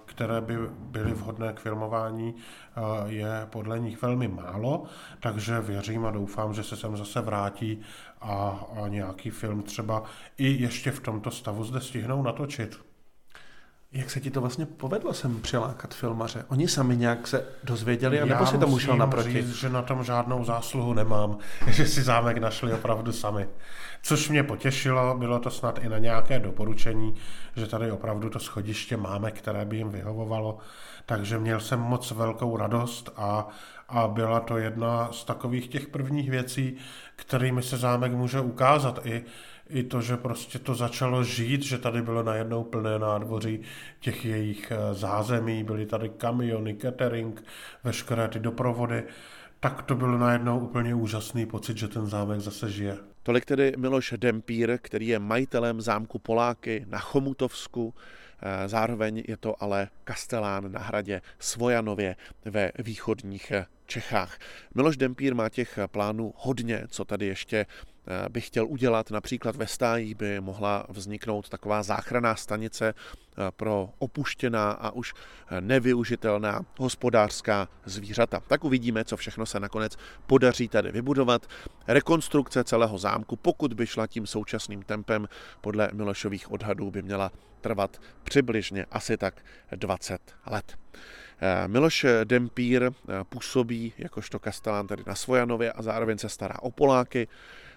[0.05, 2.35] které by byly vhodné k filmování,
[3.07, 4.85] je podle nich velmi málo,
[5.21, 7.81] takže věřím a doufám, že se sem zase vrátí
[8.21, 10.03] a, a nějaký film třeba
[10.39, 12.88] i ještě v tomto stavu zde stihnou natočit.
[13.93, 16.45] Jak se ti to vlastně povedlo sem přilákat filmaře?
[16.49, 19.33] Oni sami nějak se dozvěděli, a nebo si tomu šel naproti?
[19.33, 23.49] Říct, že na tom žádnou zásluhu nemám, že si zámek našli opravdu sami.
[24.03, 27.15] Což mě potěšilo, bylo to snad i na nějaké doporučení,
[27.57, 30.59] že tady opravdu to schodiště máme, které by jim vyhovovalo.
[31.07, 33.49] Takže měl jsem moc velkou radost a,
[33.89, 36.77] a byla to jedna z takových těch prvních věcí,
[37.17, 39.07] kterými se zámek může ukázat.
[39.07, 39.25] I
[39.69, 43.61] i to, že prostě to začalo žít, že tady bylo najednou plné nádvoří
[44.01, 47.45] těch jejich eh, zázemí, byly tady kamiony, catering,
[47.85, 49.05] veškeré ty doprovody,
[49.61, 52.97] tak to byl najednou úplně úžasný pocit, že ten zámek zase žije.
[53.23, 57.95] Tolik tedy Miloš Dempír, který je majitelem zámku Poláky na Chomutovsku,
[58.43, 64.39] eh, zároveň je to ale kastelán na hradě Svojanově ve východních eh, Čechách.
[64.75, 67.67] Miloš Dempír má těch plánů hodně, co tady ještě
[68.11, 69.11] Eh, bych chtěl udělat.
[69.11, 75.61] Například ve stáji by mohla vzniknout taková záchranná stanice eh, pro opuštěná a už eh,
[75.61, 78.41] nevyužitelná hospodářská zvířata.
[78.47, 79.97] Tak uvidíme, co všechno se nakonec
[80.27, 81.47] podaří tady vybudovat.
[81.89, 85.29] Rekonstrukce celého zámku, pokud by šla tím současným tempem,
[85.61, 90.79] podle Milošových odhadů by měla trvat přibližně asi tak 20 let.
[91.67, 92.91] Miloš Dempír
[93.29, 97.29] působí jakožto kastelán tady na Svojanově a zároveň se stará o Poláky.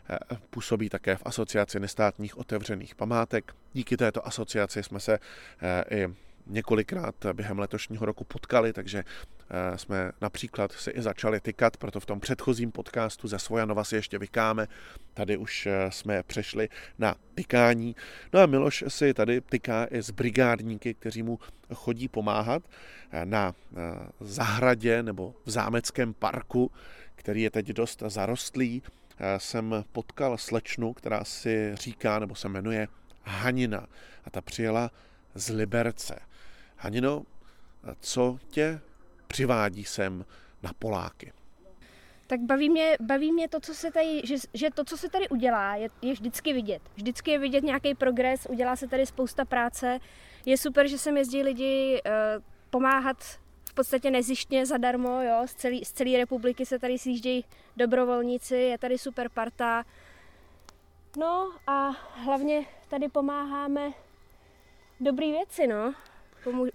[0.10, 0.18] Eh,
[0.50, 3.56] působí také v asociaci nestátních otevřených památek.
[3.74, 5.20] Díky této asociaci jsme se
[5.62, 6.08] eh, i
[6.48, 12.06] několikrát během letošního roku potkali, takže eh, jsme například si i začali tykat, proto v
[12.06, 14.68] tom předchozím podcastu ze Svojanova si ještě vykáme.
[15.14, 16.70] Tady už eh, jsme přešli
[17.00, 17.96] na tykání.
[18.34, 21.40] No a Miloš si tady tyká i s brigádníky, kteří mu
[21.74, 22.64] chodí pomáhat
[23.24, 23.56] na
[24.20, 26.72] zahradě nebo v zámeckém parku,
[27.16, 28.84] který je teď dost zarostlý.
[29.38, 32.88] Jsem potkal slečnu, která si říká nebo se jmenuje
[33.24, 33.88] Hanina
[34.24, 34.92] a ta přijela
[35.36, 36.20] z Liberce.
[36.82, 37.24] Hanino,
[38.00, 38.82] co tě
[39.28, 40.26] přivádí sem
[40.64, 41.34] na Poláky?
[42.28, 45.30] Tak baví mě, baví mě to, co se tady, že, že to, co se tady
[45.30, 46.82] udělá, je, je vždycky vidět.
[46.96, 50.00] Vždycky je vidět nějaký progres, udělá se tady spousta práce.
[50.46, 53.18] Je super, že sem jezdí lidi uh, pomáhat
[53.70, 57.46] v podstatě nezištně zadarmo, jo, z celé z celé republiky se tady sjíždějí
[57.78, 59.84] dobrovolníci, je tady super parta.
[61.18, 63.94] No a hlavně tady pomáháme
[65.00, 65.94] dobrý věci, no.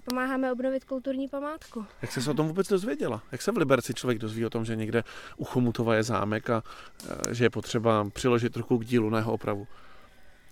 [0.05, 1.87] Pomáháme obnovit kulturní památku.
[2.03, 3.23] Jak jsi se o tom vůbec dozvěděla?
[3.33, 5.05] Jak se v Liberci člověk dozví o tom, že někde
[5.37, 6.63] u Chomutova je zámek a
[7.31, 9.67] e, že je potřeba přiložit ruku k dílu na jeho opravu?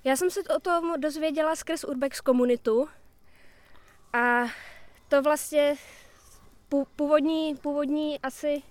[0.05, 2.89] Já jsem se o tom dozvěděla skrz Urbex komunitu
[4.13, 4.45] a
[5.09, 5.75] to vlastně
[6.97, 8.63] původní, původní asi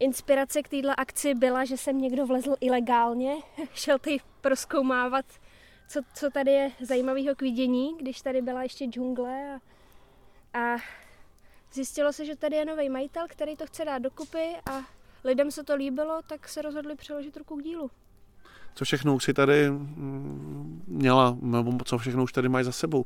[0.00, 3.34] inspirace k této akci byla, že jsem někdo vlezl ilegálně,
[3.74, 5.24] šel tady proskoumávat
[5.88, 9.60] co, co tady je zajímavého k vidění, když tady byla ještě džungle
[10.54, 10.76] a, a
[11.72, 14.82] zjistilo se, že tady je nový majitel, který to chce dát dokupy a
[15.24, 17.90] lidem se to líbilo, tak se rozhodli přeložit ruku k dílu.
[18.74, 23.04] Co všechno už si tady mm, měla, nebo co všechno už tady máš za sebou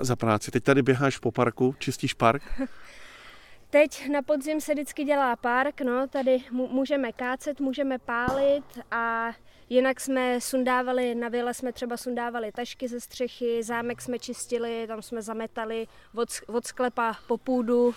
[0.00, 0.50] za práci?
[0.50, 2.42] Teď tady běháš po parku, čistíš park?
[3.70, 9.32] Teď na podzim se vždycky dělá park, no, tady můžeme kácet, můžeme pálit a
[9.70, 15.02] jinak jsme sundávali, na vile jsme třeba sundávali tašky ze střechy, zámek jsme čistili, tam
[15.02, 17.94] jsme zametali od, od sklepa po půdu,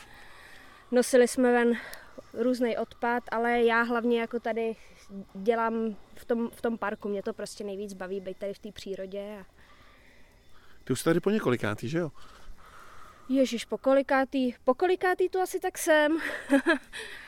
[0.91, 1.73] nosili jsme ven
[2.33, 4.75] různý odpad, ale já hlavně jako tady
[5.33, 8.71] dělám v tom, v tom parku, mě to prostě nejvíc baví být tady v té
[8.71, 9.37] přírodě.
[9.41, 9.45] A...
[10.83, 12.11] Ty už jsi tady po několikátý, že jo?
[13.29, 16.17] Ježíš, po kolikátý, po kolikátý tu asi tak jsem.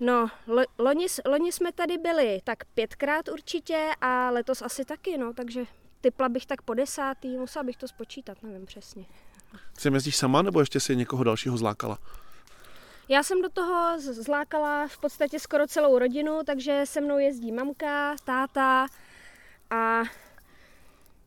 [0.00, 5.32] no, lo, loni, loni jsme tady byli tak pětkrát určitě a letos asi taky, no,
[5.32, 5.64] takže
[6.00, 9.04] typla bych tak po desátý, musela bych to spočítat, nevím přesně.
[9.82, 11.98] Ty jezdíš sama nebo ještě si někoho dalšího zlákala?
[13.08, 18.16] Já jsem do toho zlákala v podstatě skoro celou rodinu, takže se mnou jezdí mamka,
[18.24, 18.86] táta
[19.70, 20.02] a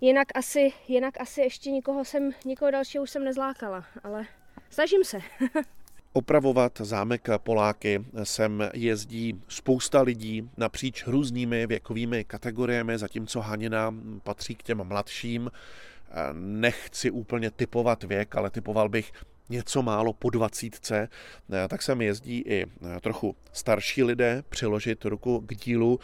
[0.04, 4.26] Jinak asi, jinak asi ještě nikoho jsem, nikoho dalšího už jsem nezlákala, ale
[4.70, 5.20] snažím se.
[6.14, 14.64] Opravovat zámek Poláky sem jezdí spousta lidí napříč různými věkovými kategoriemi, zatímco Hanina patří k
[14.64, 15.52] těm mladším.
[16.34, 19.12] Nechci úplně typovat věk, ale typoval bych
[19.50, 21.10] něco málo po dvacítce,
[21.68, 22.66] tak sem jezdí i
[23.02, 26.00] trochu starší lidé přiložit ruku k dílu,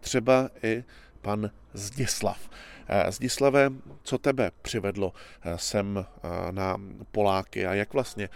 [0.00, 0.84] třeba i
[1.20, 2.50] pan Zdislav.
[3.08, 3.70] Zdislave,
[4.02, 5.12] co tebe přivedlo
[5.56, 6.06] sem
[6.50, 6.76] na
[7.12, 8.28] Poláky a jak vlastně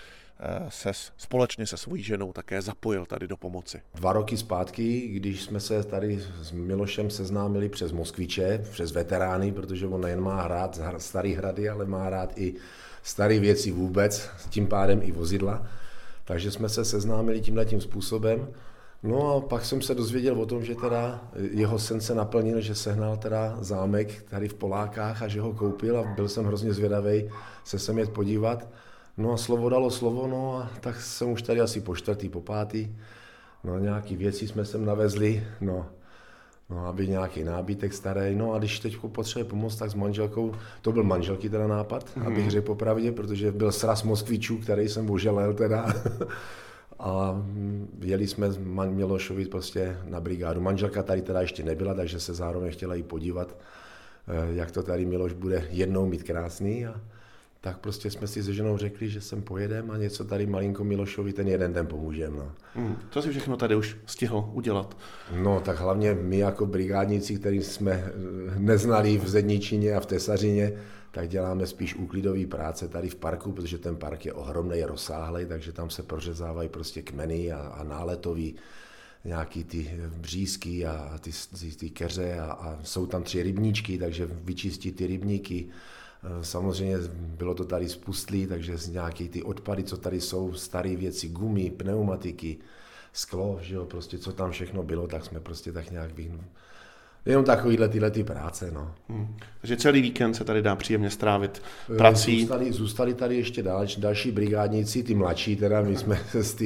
[0.68, 3.80] se společně se svojí ženou také zapojil tady do pomoci?
[3.94, 9.86] Dva roky zpátky, když jsme se tady s Milošem seznámili přes Moskviče, přes veterány, protože
[9.86, 12.54] on nejen má rád starý hrady, ale má rád i
[13.02, 15.66] staré věci vůbec, tím pádem i vozidla.
[16.24, 18.48] Takže jsme se seznámili tímhle tím způsobem.
[19.02, 22.74] No a pak jsem se dozvěděl o tom, že teda jeho sen se naplnil, že
[22.74, 27.30] sehnal teda zámek tady v Polákách a že ho koupil a byl jsem hrozně zvědavý
[27.64, 28.68] se sem jet podívat.
[29.16, 32.40] No a slovo dalo slovo, no a tak jsem už tady asi po čtvrtý, po
[32.40, 32.96] pátý.
[33.64, 35.86] No nějaký věci jsme sem navezli, no,
[36.70, 38.34] no aby nějaký nábytek starý.
[38.34, 42.26] No a když teď potřebuje pomoct, tak s manželkou, to byl manželky teda nápad, mm-hmm.
[42.26, 45.86] abych řekl popravdě, protože byl sraz Moskvičů, který jsem oželel teda.
[46.98, 47.44] a
[48.00, 48.58] jeli jsme z
[48.88, 50.60] Milošovi prostě na brigádu.
[50.60, 53.56] Manželka tady teda ještě nebyla, takže se zároveň chtěla i podívat,
[54.28, 56.86] eh, jak to tady Miloš bude jednou mít krásný.
[56.86, 57.00] A
[57.64, 61.32] tak prostě jsme si se ženou řekli, že sem pojedem a něco tady malinko Milošovi
[61.32, 62.36] ten jeden den pomůžeme.
[62.36, 62.52] No.
[62.74, 64.96] Hmm, co si všechno tady už stihl udělat?
[65.42, 68.10] No, tak hlavně my jako brigádníci, který jsme eh,
[68.58, 70.72] neznali v Zedničině a v Tesařině,
[71.10, 75.72] tak děláme spíš úklidové práce tady v parku, protože ten park je ohromný, rozsáhlý, takže
[75.72, 78.54] tam se prořezávají prostě kmeny a, a náletový
[79.24, 84.26] nějaký ty břízky a ty, ty, ty keře a, a jsou tam tři rybníčky, takže
[84.26, 85.68] vyčistí ty rybníky.
[86.22, 90.96] E, samozřejmě bylo to tady spustlý, takže z nějaký ty odpady, co tady jsou, staré
[90.96, 92.58] věci, gumy, pneumatiky,
[93.12, 96.10] sklo, že jo, prostě co tam všechno bylo, tak jsme prostě tak nějak
[97.26, 98.94] Jenom takovýhle tyhle ty práce, no.
[99.08, 99.36] Hmm.
[99.60, 101.62] Takže celý víkend se tady dá příjemně strávit
[101.96, 102.40] prací.
[102.40, 106.64] Zůstali, zůstali tady ještě dal, další brigádníci, ty mladší, teda my jsme z té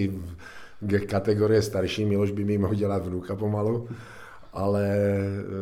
[0.98, 3.88] kategorie starší, Miloš by mi mohl dělat vnuka pomalu,
[4.56, 4.86] ale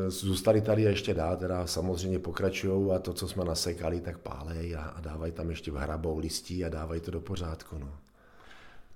[0.07, 4.77] e, zůstali tady ještě dál, teda samozřejmě pokračují a to, co jsme nasekali, tak pálej
[4.77, 7.89] a, a dávají tam ještě v hrabou listí a dávají to do pořádku, no.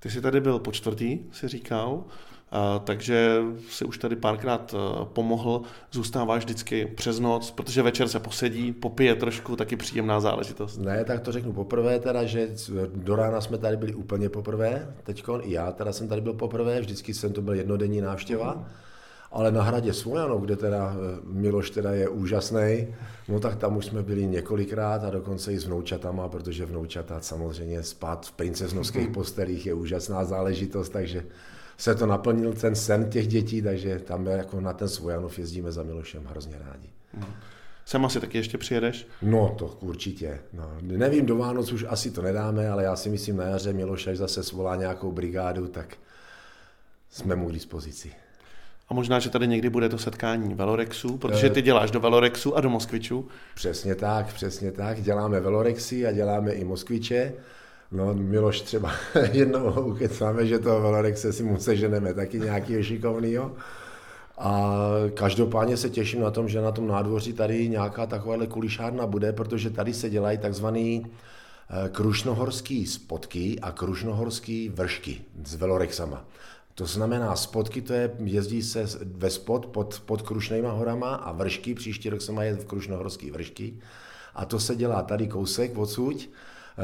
[0.01, 2.05] Ty jsi tady byl po čtvrtý, si říkal,
[2.51, 8.21] a, takže si už tady párkrát e, pomohl, zůstáváš vždycky přes noc, protože večer se
[8.21, 10.77] posedí, popije trošku, taky příjemná záležitost.
[10.77, 12.49] Ne, tak to řeknu poprvé teda, že
[12.95, 16.81] do rána jsme tady byli úplně poprvé, teďkon i já teda jsem tady byl poprvé,
[16.81, 18.55] vždycky jsem to byl jednodenní návštěva.
[18.55, 18.65] Mm
[19.39, 22.89] ale na hradě Svojanov, kde teda eh, Miloš teda je úžasný,
[23.29, 27.83] no tak tam už jsme byli několikrát a dokonce i s vnoučatama, protože vnoučata samozřejmě
[27.83, 29.15] spát v princeznovských mhm.
[29.15, 31.25] postelích je úžasná záležitost, takže
[31.77, 35.83] se to naplnil ten sen těch dětí, takže tam jako na ten Svojanov jezdíme za
[35.83, 36.89] Milošem hrozně rádi.
[37.15, 37.33] Mhm.
[37.85, 39.07] Sem asi taky ještě přijedeš?
[39.23, 40.39] No, to určitě.
[40.53, 44.07] No, nevím, do Vánoc už asi to nedáme, ale já si myslím na jaře Miloš,
[44.07, 45.97] až zase svolá nějakou brigádu, tak
[47.11, 48.13] jsme mu k dispozici.
[48.89, 52.61] A možná, že tady někdy bude to setkání Velorexu, protože ty děláš do Velorexu a
[52.61, 53.29] do Moskviču.
[53.55, 55.03] Přesně tak, přesně tak.
[55.03, 57.33] Děláme Velorexy a děláme i Moskviče.
[57.93, 58.93] No, Miloš třeba
[59.33, 63.53] jednou ukecáme, že toho Velorexe si mu seženeme taky nějaký šikovnýho.
[64.39, 64.73] A
[65.15, 69.71] každopádně se těším na tom, že na tom nádvoří tady nějaká takováhle kulišárna bude, protože
[69.71, 76.25] tady se dělají takzvaný eh, krušnohorský spotky a krušnohorský vršky s velorexama.
[76.79, 81.75] To znamená, spotky to je, jezdí se ve spod pod, pod Krušnejma horama a vršky,
[81.75, 83.75] příští rok se mají v Krušnohorský vršky.
[84.35, 86.31] A to se dělá tady kousek odsud.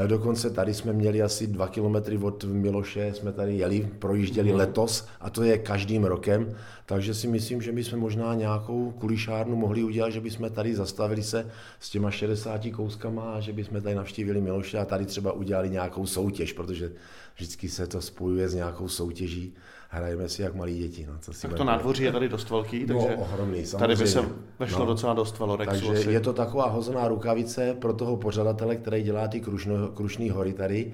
[0.03, 4.57] E, dokonce tady jsme měli asi dva kilometry od Miloše, jsme tady jeli, projížděli mm.
[4.57, 6.55] letos a to je každým rokem.
[6.85, 11.51] Takže si myslím, že bychom možná nějakou kulišárnu mohli udělat, že bychom tady zastavili se
[11.79, 16.05] s těma 60 kouskama a že bychom tady navštívili Miloše a tady třeba udělali nějakou
[16.05, 16.91] soutěž, protože
[17.35, 19.55] vždycky se to spojuje s nějakou soutěží
[19.89, 21.05] hrajeme si jak malí děti.
[21.05, 23.79] No, co si tak to nádvoří je tady dost velký, no, takže no, ohromný, samozřejmě.
[23.79, 24.25] tady by se
[24.59, 25.71] vešlo no, docela dost velorexu.
[25.71, 26.11] Takže asi.
[26.11, 30.93] je to taková hozená rukavice pro toho pořadatele, který dělá ty krušno, krušný hory tady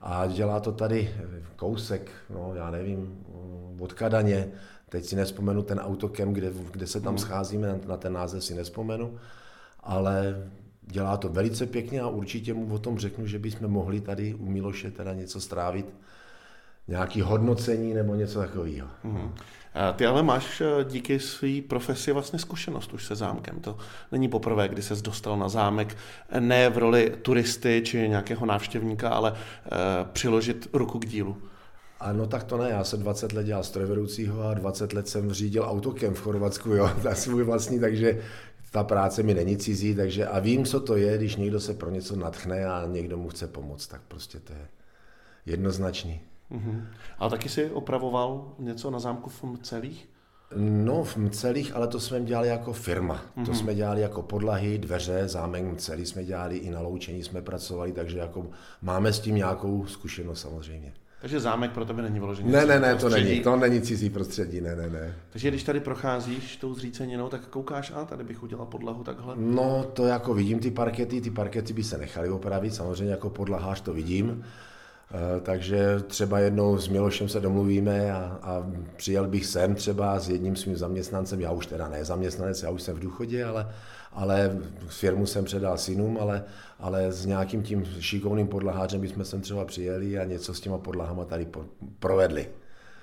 [0.00, 1.14] a dělá to tady
[1.56, 3.24] kousek, no já nevím,
[3.78, 4.52] od Kadaně,
[4.88, 7.18] teď si nespomenu ten autokem, kde, kde se tam hmm.
[7.18, 9.18] scházíme, na ten název si nespomenu,
[9.80, 10.48] ale
[10.82, 14.46] dělá to velice pěkně a určitě mu o tom řeknu, že bychom mohli tady u
[14.46, 15.86] Miloše teda něco strávit
[16.88, 18.88] nějaký hodnocení nebo něco takového.
[19.02, 19.34] Hmm.
[19.96, 23.60] Ty ale máš eh, díky své profesi vlastně zkušenost už se zámkem.
[23.60, 23.76] To
[24.12, 25.96] není poprvé, kdy ses dostal na zámek,
[26.38, 29.38] ne v roli turisty či nějakého návštěvníka, ale uh,
[30.12, 31.36] přiložit ruku k dílu.
[32.00, 32.70] Ano, tak to ne.
[32.70, 36.90] Já jsem 20 let dělal strojvedoucího a 20 let jsem řídil autokem v Chorvatsku, jo,
[37.02, 38.22] to svůj vlastní, takže
[38.70, 41.90] ta práce mi není cizí, takže a vím, co to je, když někdo se pro
[41.90, 44.68] něco natchne a někdo mu chce pomoct, tak prostě to je
[45.46, 46.20] jednoznačný.
[46.52, 46.86] Mm-hmm.
[47.18, 50.08] Ale taky si opravoval něco na zámku v Mcelích?
[50.56, 53.14] No, v Mcelích, ale to jsme dělali jako firma.
[53.14, 53.44] Mm-hmm.
[53.44, 53.60] To mhm.
[53.60, 58.18] jsme dělali jako podlahy, dveře, zámek Mcelí jsme dělali, i na loučení jsme pracovali, takže
[58.18, 58.46] jako
[58.82, 60.92] máme s tím nějakou zkušenost samozřejmě.
[61.20, 62.52] Takže zámek pro tebe není vyložený.
[62.52, 65.14] Ne, ne, ne, to není, to není cizí prostředí, ne, ne, ne.
[65.30, 69.34] Takže když tady procházíš tou zříceninou, tak koukáš, a tady bych udělal podlahu takhle?
[69.38, 73.80] No, to jako vidím ty parkety, ty parkety by se nechaly opravit, samozřejmě jako podlahář
[73.80, 74.44] to vidím.
[74.44, 74.71] Eh,
[75.42, 80.56] takže třeba jednou s Milošem se domluvíme a, a přijel bych sem třeba s jedním
[80.56, 83.68] svým zaměstnancem, já už teda ne zaměstnanec, já už jsem v důchodě, ale,
[84.12, 86.44] ale firmu jsem předal synům, ale,
[86.80, 91.24] ale s nějakým tím šikovným podlahářem bychom sem třeba přijeli a něco s těma podlahama
[91.24, 91.46] tady
[91.98, 92.48] provedli.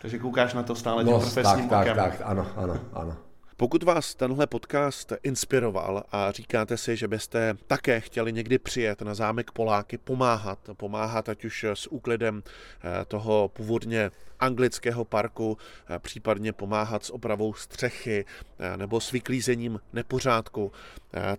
[0.02, 3.18] Takže koukáš na to stále tím no, profesním tak, tak, tak, ano, ano, ano.
[3.60, 9.14] Pokud vás tenhle podcast inspiroval a říkáte si, že byste také chtěli někdy přijet na
[9.14, 15.58] zámek Poláky, pomáhat, pomáhat ať už s úklidem eh, toho původně anglického parku,
[15.90, 18.26] eh, případně pomáhat s opravou střechy
[18.60, 20.72] eh, nebo s vyklízením nepořádku,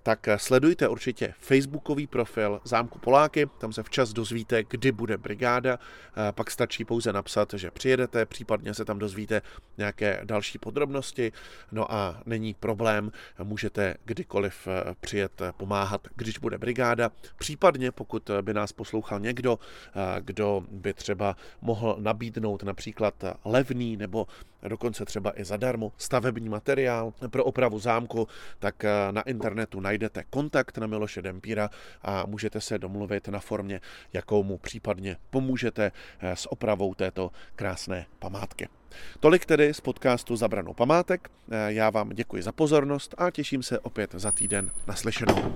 [0.02, 5.78] tak sledujte určitě facebookový profil Zámku Poláky, tam se včas dozvíte, kdy bude brigáda,
[6.30, 9.42] pak stačí pouze napsat, že přijedete, případně se tam dozvíte
[9.78, 11.32] nějaké další podrobnosti,
[11.72, 17.10] no a není problém, můžete kdykoliv eh, přijet eh, pomáhat, když bude brigáda.
[17.38, 24.26] Případně, pokud by nás poslouchal někdo, eh, kdo by třeba mohl nabídnout například levný nebo
[24.68, 30.86] dokonce třeba i zadarmo stavební materiál pro opravu zámku, tak na internetu najdete kontakt na
[30.86, 31.70] Miloše Dempíra
[32.02, 33.80] a můžete se domluvit na formě,
[34.12, 38.79] jakou mu případně pomůžete s opravou této krásné památky.
[39.20, 41.30] Tolik tedy z podcastu Zabranou památek.
[41.50, 45.54] Eh, já vám děkuji za pozornost a těším se opět za týden naslyšenou.